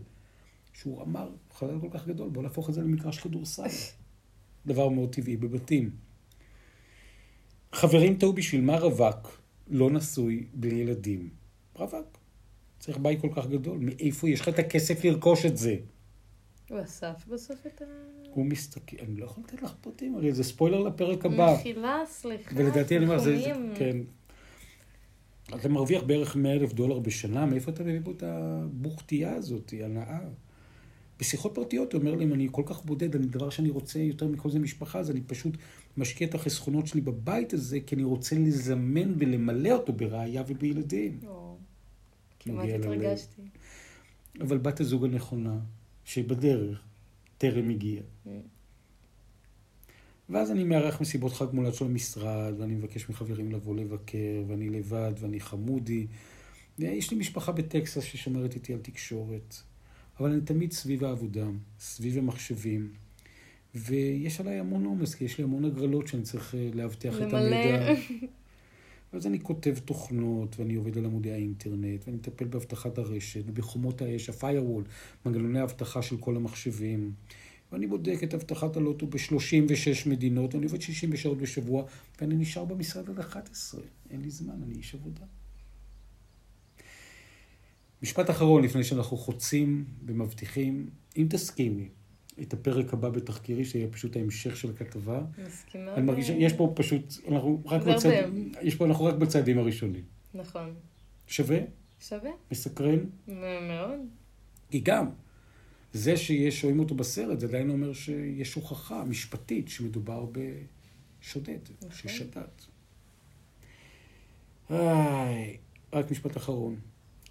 שהוא 0.73 1.03
אמר, 1.03 1.31
חלל 1.53 1.81
כל 1.81 1.89
כך 1.91 2.07
גדול, 2.07 2.29
בוא 2.29 2.43
נהפוך 2.43 2.69
את 2.69 2.75
זה 2.75 2.81
למגרש 2.81 3.19
כדורסל. 3.19 3.69
דבר 4.67 4.89
מאוד 4.89 5.15
טבעי 5.15 5.37
בבתים. 5.37 5.91
חברים 7.73 8.17
טעו 8.17 8.33
בשביל 8.33 8.61
מה 8.61 8.79
רווק 8.79 9.41
לא 9.69 9.91
נשוי 9.91 10.47
בלי 10.55 10.75
ילדים. 10.75 11.29
רווק. 11.75 12.19
צריך 12.79 12.99
בית 12.99 13.21
כל 13.21 13.31
כך 13.37 13.47
גדול. 13.47 13.79
מאיפה 13.79 14.29
יש 14.29 14.41
לך 14.41 14.49
את 14.49 14.59
הכסף 14.59 15.05
לרכוש 15.05 15.47
את 15.47 15.57
זה? 15.57 15.77
הוא 16.69 16.81
אסף 16.83 17.27
בסוף 17.29 17.67
את 17.67 17.83
ה... 17.83 17.85
הוא 18.31 18.47
מסתכל, 18.47 18.97
אני 19.01 19.17
לא 19.17 19.25
יכול 19.25 19.45
לתת 19.47 19.63
לך 19.63 19.75
פרטים, 19.81 20.15
הרי 20.15 20.33
זה 20.33 20.45
ספוילר 20.45 20.81
לפרק 20.81 21.25
הבא. 21.25 21.55
מחילה, 21.55 22.03
סליחה. 22.07 22.51
ולדעתי 22.55 22.97
אני 22.97 23.05
אומר, 23.05 23.19
זה, 23.19 23.53
כן. 23.75 23.97
אתה 25.55 25.69
מרוויח 25.69 26.03
בערך 26.03 26.37
100 26.37 26.53
אלף 26.53 26.73
דולר 26.73 26.99
בשנה, 26.99 27.47
מאיפה 27.47 27.71
אתה 27.71 27.83
מביא 27.85 28.01
פה 28.05 28.11
את 28.11 28.23
הבוכתייה 28.23 29.35
הזאת, 29.35 29.75
הנאה? 29.85 30.21
בשיחות 31.21 31.55
פרטיות 31.55 31.93
הוא 31.93 32.01
אומר 32.01 32.15
לי, 32.15 32.25
אם 32.25 32.33
אני 32.33 32.49
כל 32.51 32.63
כך 32.67 32.85
בודד, 32.85 33.17
אני 33.17 33.27
דבר 33.27 33.51
שאני 33.51 33.71
רוצה 33.71 33.99
יותר 33.99 34.29
מכל 34.29 34.51
זה 34.51 34.59
משפחה, 34.59 34.99
אז 34.99 35.11
אני 35.11 35.21
פשוט 35.21 35.57
משקיע 35.97 36.27
את 36.27 36.35
החסכונות 36.35 36.87
שלי 36.87 37.01
בבית 37.01 37.53
הזה, 37.53 37.81
כי 37.81 37.95
אני 37.95 38.05
רוצה 38.05 38.37
לזמן 38.39 39.15
ולמלא 39.19 39.71
אותו 39.71 39.93
בראייה 39.93 40.43
ובילדים. 40.49 41.21
כמעט 42.41 42.69
התרגשתי. 42.79 43.43
אבל 44.41 44.59
בת 44.59 44.81
הזוג 44.81 45.05
הנכונה, 45.05 45.59
שבדרך, 46.09 46.83
טרם 47.39 47.71
הגיעה. 47.71 48.03
Mm. 48.27 48.31
ואז 50.29 50.51
אני 50.51 50.65
מארח 50.65 51.01
מסיבות 51.01 51.33
חג 51.33 51.47
מולד 51.53 51.75
של 51.75 51.85
המשרד, 51.85 52.55
ואני 52.59 52.75
מבקש 52.75 53.11
מחברים 53.11 53.53
לבוא 53.53 53.77
לבקר, 53.77 54.43
ואני 54.47 54.71
לבד, 54.71 55.13
ואני 55.21 55.41
חמודי. 55.41 56.07
יש 56.79 57.11
לי 57.11 57.17
משפחה 57.17 57.53
בטקסס 57.53 58.03
ששומרת 58.03 58.55
איתי 58.55 58.73
על 58.73 58.79
תקשורת. 58.79 59.55
אבל 60.21 60.31
אני 60.31 60.41
תמיד 60.41 60.73
סביב 60.73 61.05
העבודה, 61.05 61.47
סביב 61.79 62.19
המחשבים, 62.19 62.93
ויש 63.75 64.41
עליי 64.41 64.59
המון 64.59 64.85
עומס, 64.85 65.15
כי 65.15 65.25
יש 65.25 65.39
לי 65.39 65.45
המון 65.45 65.65
הגרלות 65.65 66.09
שאני 66.09 66.23
צריך 66.23 66.55
אה, 66.55 66.71
לאבטח 66.75 67.15
את 67.23 67.33
המידע. 67.33 67.93
אז 69.13 69.27
אני 69.27 69.41
כותב 69.41 69.79
תוכנות, 69.85 70.57
ואני 70.59 70.75
עובד 70.75 70.99
על 70.99 71.05
עמודי 71.05 71.33
האינטרנט, 71.33 72.05
ואני 72.07 72.17
מטפל 72.17 72.45
באבטחת 72.45 72.99
הרשת, 72.99 73.43
ובחומות 73.47 74.03
האש, 74.03 74.29
ה-firewall, 74.29 74.89
מנגנוני 75.27 75.61
האבטחה 75.61 76.03
של 76.03 76.17
כל 76.17 76.37
המחשבים. 76.37 77.13
ואני 77.73 77.87
בודק 77.87 78.19
את 78.23 78.35
אבטחת 78.35 78.77
הלוטו 78.77 79.07
ב-36 79.07 80.09
מדינות, 80.09 80.55
ואני 80.55 80.67
עובד 80.67 80.81
60 80.81 81.17
שעות 81.17 81.39
בשבוע, 81.39 81.85
ואני 82.21 82.37
נשאר 82.37 82.65
במשרד 82.65 83.11
עד 83.11 83.19
11. 83.19 83.81
אין 84.11 84.23
לי 84.23 84.31
זמן, 84.31 84.63
אני 84.63 84.75
איש 84.75 84.95
עבודה. 84.95 85.25
משפט 88.03 88.31
אחרון 88.31 88.65
לפני 88.65 88.85
שאנחנו 88.85 89.17
חוצים 89.17 89.85
ומבטיחים, 90.07 90.91
אם 91.17 91.27
תסכימי, 91.31 91.89
את 92.43 92.53
הפרק 92.53 92.93
הבא 92.95 93.09
בתחקירי, 93.09 93.65
שיהיה 93.65 93.89
פשוט 93.89 94.17
ההמשך 94.17 94.57
של 94.57 94.71
הכתבה. 94.71 95.21
מסכימה. 95.47 95.95
אני 95.95 96.07
מרגישה, 96.07 96.33
יש 96.33 96.53
פה 96.53 96.73
פשוט, 96.77 97.15
אנחנו 97.29 97.63
רק 97.67 97.83
בצד, 97.83 98.11
יש 98.63 98.75
פה, 98.75 98.85
אנחנו 98.87 99.05
רק 99.05 99.15
בצעדים 99.15 99.59
הראשונים. 99.59 100.05
נכון. 100.35 100.75
שווה? 101.27 101.59
שווה. 102.01 102.31
מסקרן? 102.51 102.99
מאוד. 103.29 104.01
כי 104.71 104.81
גם, 104.81 105.11
זה 105.93 106.17
שיש, 106.17 106.65
רואים 106.65 106.81
אותו 106.81 106.95
בסרט, 106.95 107.41
זה 107.41 107.47
עדיין 107.47 107.71
אומר 107.71 107.93
שיש 107.93 108.55
הוכחה 108.55 109.05
משפטית 109.05 109.69
שמדובר 109.69 110.27
בשודד, 110.33 111.59
נכון. 111.77 111.91
ששדד. 111.91 112.43
איי, 114.71 115.57
רק 115.93 116.11
משפט 116.11 116.37
אחרון. 116.37 116.77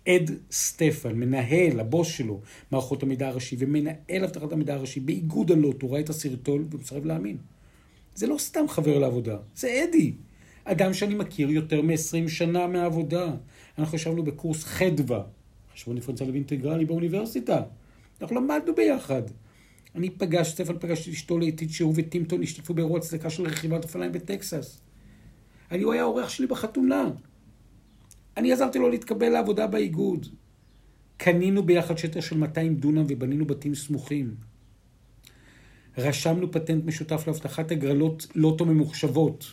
אד 0.07 0.31
סטפן, 0.51 1.15
מנהל, 1.15 1.79
הבוס 1.79 2.07
שלו, 2.07 2.41
מערכות 2.71 3.03
המידע 3.03 3.27
הראשי, 3.27 3.55
ומנהל 3.59 4.23
אבטחת 4.23 4.51
המידע 4.51 4.73
הראשי 4.73 4.99
באיגוד 4.99 5.51
הלוטו, 5.51 5.91
ראה 5.91 5.99
את 5.99 6.09
הסרטון 6.09 6.67
ומסרב 6.71 7.05
להאמין. 7.05 7.37
זה 8.15 8.27
לא 8.27 8.37
סתם 8.37 8.67
חבר 8.67 8.99
לעבודה, 8.99 9.37
זה 9.55 9.85
אדי. 9.89 10.13
אדם 10.63 10.93
שאני 10.93 11.15
מכיר 11.15 11.49
יותר 11.49 11.81
מ-20 11.81 12.29
שנה 12.29 12.67
מהעבודה. 12.67 13.33
אנחנו 13.77 13.95
ישבנו 13.95 14.23
בקורס 14.23 14.63
חדווה, 14.63 15.23
חשבון 15.73 15.95
דיפרנציאלי 15.95 16.31
ואינטגרלי 16.31 16.85
באוניברסיטה. 16.85 17.61
אנחנו 18.21 18.35
למדנו 18.35 18.75
ביחד. 18.75 19.21
אני 19.95 20.09
פגש, 20.09 20.51
סטפן 20.51 20.79
פגש 20.79 21.07
את 21.07 21.13
אשתו 21.13 21.39
לעתיד 21.39 21.69
שהוא 21.69 21.93
וטימפטון 21.95 22.43
השתתפו 22.43 22.73
באירוע 22.73 22.99
צדקה 22.99 23.29
של 23.29 23.43
רכיבת 23.43 23.83
אופניים 23.83 24.11
בטקסס. 24.11 24.81
אני, 25.71 25.83
הוא 25.83 25.93
היה 25.93 26.01
האורח 26.01 26.29
שלי 26.29 26.47
בחתונה. 26.47 27.09
אני 28.37 28.53
עזרתי 28.53 28.79
לו 28.79 28.89
להתקבל 28.89 29.29
לעבודה 29.29 29.67
באיגוד. 29.67 30.27
קנינו 31.17 31.63
ביחד 31.63 31.97
שטח 31.97 32.21
של 32.21 32.37
200 32.37 32.75
דונם 32.75 33.05
ובנינו 33.09 33.45
בתים 33.45 33.75
סמוכים. 33.75 34.35
רשמנו 35.97 36.51
פטנט 36.51 36.85
משותף 36.85 37.23
להבטחת 37.27 37.71
הגרלות 37.71 38.27
לוטו 38.35 38.65
ממוחשבות. 38.65 39.45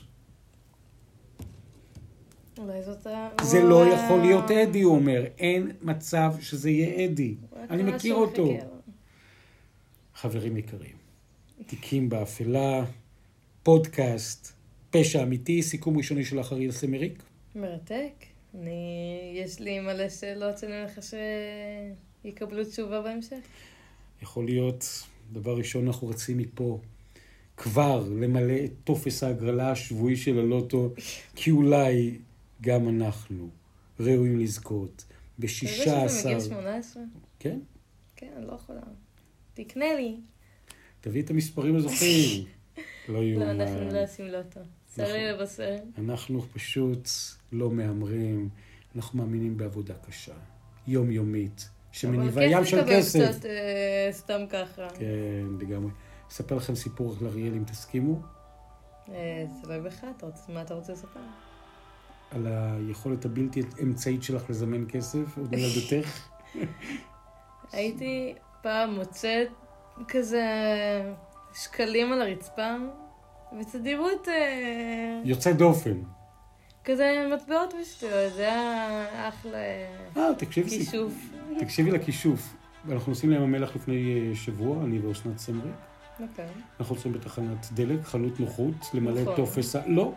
אולי 2.59 2.83
זאת 2.83 3.07
ה... 3.07 3.29
זה 3.43 3.63
לא 3.63 3.87
יכול 3.87 4.21
להיות 4.21 4.51
אדי, 4.51 4.83
הוא 4.83 4.95
אומר. 4.95 5.25
אין 5.39 5.73
מצב 5.83 6.35
שזה 6.41 6.71
יהיה 6.71 7.05
אדי. 7.05 7.35
אני 7.71 7.83
מכיר 7.83 8.15
אותו. 8.15 8.49
חברים 10.15 10.57
יקרים, 10.57 10.97
תיקים 11.67 12.09
באפלה, 12.09 12.85
פודקאסט, 13.63 14.53
פשע 14.91 15.23
אמיתי, 15.23 15.63
סיכום 15.63 15.97
ראשוני 15.97 16.25
של 16.25 16.41
אחרי 16.41 16.73
סמריק. 16.73 17.23
מרתק. 17.55 18.34
אני, 18.55 19.33
יש 19.35 19.61
לי 19.61 19.81
מלא 19.81 20.09
שאלות 20.09 20.59
שאני 20.59 20.73
מניחה 20.73 21.01
שיקבלו 22.23 22.65
תשובה 22.65 23.03
בהמשך. 23.03 23.37
יכול 24.23 24.45
להיות, 24.45 24.85
דבר 25.33 25.57
ראשון, 25.57 25.87
אנחנו 25.87 26.09
רצים 26.09 26.39
מפה 26.39 26.81
כבר 27.57 28.09
למלא 28.21 28.65
את 28.65 28.71
טופס 28.85 29.23
ההגרלה 29.23 29.71
השבועי 29.71 30.17
של 30.17 30.39
הלוטו, 30.39 30.91
כי 31.37 31.51
אולי 31.51 32.19
גם 32.61 32.89
אנחנו 32.89 33.49
ראויים 34.01 34.41
לזכות 34.41 35.05
בשישה 35.39 36.05
עשר... 36.05 36.21
אתה 36.21 36.29
יודע 36.29 36.41
שזה 36.41 36.55
מגיל 36.55 36.83
18? 36.83 37.03
כן. 37.39 37.59
כן, 38.17 38.31
אני 38.37 38.47
לא 38.47 38.53
יכולה. 38.53 38.81
תקנה 39.55 39.95
לי. 39.95 40.17
תביא 41.01 41.23
את 41.23 41.31
המספרים 41.31 41.77
הזוכים. 41.77 42.45
לא. 43.09 43.23
לא, 43.23 43.51
אנחנו 43.51 43.89
לא 43.93 44.03
עושים 44.03 44.27
לוטו. 44.27 44.61
לי 45.03 45.33
לבשר. 45.33 45.77
אנחנו 45.99 46.43
פשוט 46.43 47.09
לא 47.53 47.71
מהמרים, 47.71 48.49
אנחנו 48.97 49.19
מאמינים 49.19 49.57
בעבודה 49.57 49.95
קשה, 50.09 50.33
יומיומית, 50.87 51.69
שמניבה 51.93 52.45
ים 52.45 52.65
של 52.65 52.79
אבל 52.81 52.89
כסף. 52.91 53.19
כסף 53.19 53.39
קצת 53.39 53.47
אה, 53.47 54.09
סתם 54.13 54.41
ככה. 54.51 54.89
כן, 54.99 55.07
לגמרי. 55.61 55.91
אספר 56.31 56.55
לכם 56.57 56.75
סיפור 56.75 57.15
על 57.21 57.27
אריאל, 57.27 57.55
אם 57.55 57.65
תסכימו, 57.65 58.21
אה, 59.09 59.45
בך, 59.85 60.05
רוצה- 60.23 60.53
מה 60.53 60.63
אתה 60.63 60.75
רוצה 60.75 60.93
לספר? 60.93 61.21
על 62.31 62.47
היכולת 62.47 63.25
הבלתי 63.25 63.63
אמצעית 63.83 64.23
שלך 64.23 64.51
לזמן 64.51 64.85
כסף, 64.89 65.39
עוד 65.39 65.51
מילדותך. 65.55 66.29
הייתי 67.73 68.35
פעם 68.63 68.95
מוצאת 68.95 69.49
כזה 70.09 70.43
שקלים 71.55 72.13
על 72.13 72.23
הרצפה, 72.23 72.71
בתדירות 73.61 74.29
אה, 74.29 75.21
יוצא 75.25 75.53
דופן. 75.53 75.95
כזה 76.85 77.29
מטבעות 77.35 77.75
ושטויות, 77.83 78.33
זה 78.35 78.43
היה 78.43 79.29
אחלה 79.29 79.59
אה, 80.17 80.35
תקשיבי, 80.39 80.71
כישוף. 80.71 81.13
תקשיבי 81.59 81.91
לכישוף. 81.91 82.55
אנחנו 82.93 83.11
נוסעים 83.13 83.33
לים 83.33 83.43
המלח 83.43 83.77
לפני 83.77 84.29
אה, 84.31 84.37
שבוע, 84.37 84.85
אני 84.85 84.99
ואוסנת 84.99 85.39
סמרי. 85.39 85.71
אוקיי. 86.21 86.47
אנחנו 86.81 86.95
יוצאים 86.95 87.13
בתחנת 87.13 87.73
דלק, 87.73 88.05
חלוט 88.05 88.41
נוחות, 88.41 88.75
למלא 88.95 89.23
נכון. 89.23 89.37
טופס... 89.37 89.77
לא? 89.87 90.13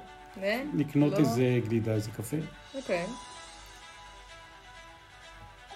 לקנות 0.74 1.14
לא? 1.14 1.18
איזה 1.18 1.60
גלידה, 1.68 1.94
איזה 1.94 2.12
קפה. 2.12 2.38
אוקיי. 2.76 3.06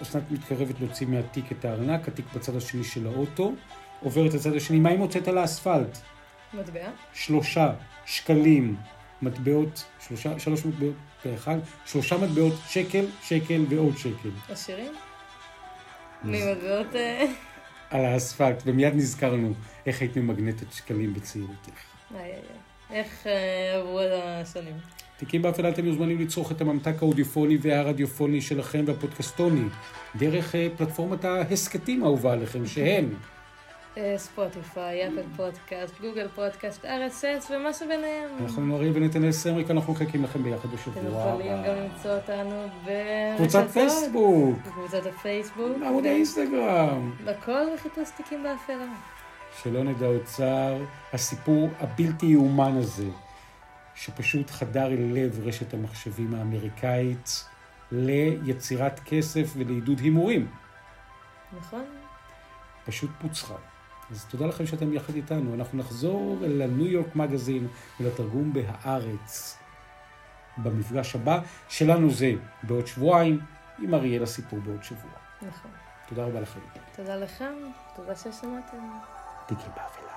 אסנת 0.02 0.30
מתקרבת 0.30 0.80
להוציא 0.80 1.06
מהתיק 1.06 1.52
את 1.52 1.64
הארנק, 1.64 2.08
התיק 2.08 2.26
בצד 2.34 2.56
השני 2.56 2.84
של 2.84 3.06
האוטו, 3.06 3.52
עוברת 4.00 4.34
לצד 4.34 4.56
השני, 4.56 4.80
מה 4.80 4.88
היא 4.88 4.98
מוצאת 4.98 5.28
על 5.28 5.38
האספלט? 5.38 5.98
מטבע? 6.54 6.90
שלושה 7.12 7.72
שקלים, 8.06 8.76
מטבעות, 9.22 9.84
שלושה, 10.08 10.38
שלוש 10.38 10.66
מטבעות 10.66 10.94
באחד, 11.24 11.58
שלושה 11.86 12.16
מטבעות, 12.18 12.52
שקל, 12.68 13.04
שקל 13.22 13.64
ועוד 13.68 13.96
שקל. 13.96 14.30
עשירים? 14.48 14.92
ממטבעות... 16.24 16.96
אה, 16.96 17.24
על 17.90 18.04
האספלט, 18.04 18.62
ומיד 18.66 18.94
נזכרנו 18.94 19.52
איך 19.86 20.00
היית 20.00 20.16
ממגנטת 20.16 20.72
שקלים 20.72 21.14
בצעירותך. 21.14 21.72
איך 22.90 23.26
אה, 23.26 23.76
עברו 23.78 24.00
השנים? 24.00 24.74
תיקים 25.16 25.42
באפלה 25.42 25.68
אתם 25.68 25.84
מוזמנים 25.84 26.20
לצרוך 26.20 26.52
את 26.52 26.60
הממתק 26.60 26.94
האודיופוני 26.98 27.58
והרדיופוני 27.60 28.40
שלכם 28.40 28.84
והפודקסטוני 28.86 29.64
דרך 30.16 30.54
אה, 30.54 30.68
פלטפורמת 30.76 31.24
ההסכתים 31.24 32.02
האהובה 32.02 32.32
עליכם, 32.32 32.62
אה, 32.78 32.98
ספוטיפיי, 34.16 35.08
Apple 35.08 35.22
Podcast, 35.36 36.00
Google 36.00 36.28
Podcast, 36.34 36.84
RSS 36.84 37.50
ומה 37.50 37.72
שביניהם. 37.72 38.30
אנחנו 38.40 38.62
נורים 38.62 38.92
ונתנאל 38.94 39.32
סמריק, 39.32 39.70
אנחנו 39.70 39.92
מחכים 39.92 40.24
לכם 40.24 40.42
ביחד 40.42 40.68
אתם 40.68 40.76
בשבוע 40.76 41.28
יכולים 41.28 41.52
הבא. 41.52 41.68
גם 41.68 41.74
למצוא 41.76 42.10
אותנו 42.16 42.66
קבוצת 43.36 43.58
ברשתות, 43.58 43.72
פייסבוק, 43.72 44.58
בקבוצת 44.66 45.06
הפייסבוק, 45.06 45.78
בעמוד 45.80 46.06
האינסטגרם. 46.06 47.12
בכל 47.24 47.66
בחיפוש 47.76 48.08
תיקים 48.16 48.42
באפלה. 48.42 48.86
שלא 49.62 49.84
נדע 49.84 50.06
עוד 50.06 50.24
צער, 50.24 50.84
הסיפור 51.12 51.68
הבלתי 51.80 52.26
יאומן 52.26 52.76
הזה, 52.76 53.08
שפשוט 53.94 54.50
חדר 54.50 54.86
אל 54.86 55.10
לב 55.12 55.40
רשת 55.46 55.74
המחשבים 55.74 56.34
האמריקאית 56.34 57.44
ליצירת 57.92 59.00
כסף 59.04 59.52
ולעידוד 59.56 59.98
הימורים. 59.98 60.46
נכון? 61.58 61.84
פשוט 62.86 63.10
פוצחה. 63.20 63.54
אז 64.12 64.24
תודה 64.24 64.46
לכם 64.46 64.66
שאתם 64.66 64.92
יחד 64.92 65.14
איתנו. 65.14 65.54
אנחנו 65.54 65.78
נחזור 65.78 66.38
אל 66.44 66.62
הניו 66.62 66.86
יורק 66.86 67.16
מגזין 67.16 67.68
ולתרגום 68.00 68.52
בהארץ 68.52 69.58
במפגש 70.58 71.14
הבא. 71.14 71.40
שלנו 71.68 72.10
זה 72.10 72.32
בעוד 72.62 72.86
שבועיים, 72.86 73.40
עם 73.78 73.94
אריאל 73.94 74.22
הסיפור 74.22 74.58
בעוד 74.60 74.84
שבוע. 74.84 75.10
נכון. 75.42 75.70
תודה 76.08 76.24
רבה 76.24 76.40
לכם. 76.40 76.60
תודה 76.96 77.16
לכם, 77.16 77.54
תודה 77.96 78.16
ששמעתם. 78.16 78.78
תיקים 79.46 79.70
באפלה. 79.76 80.11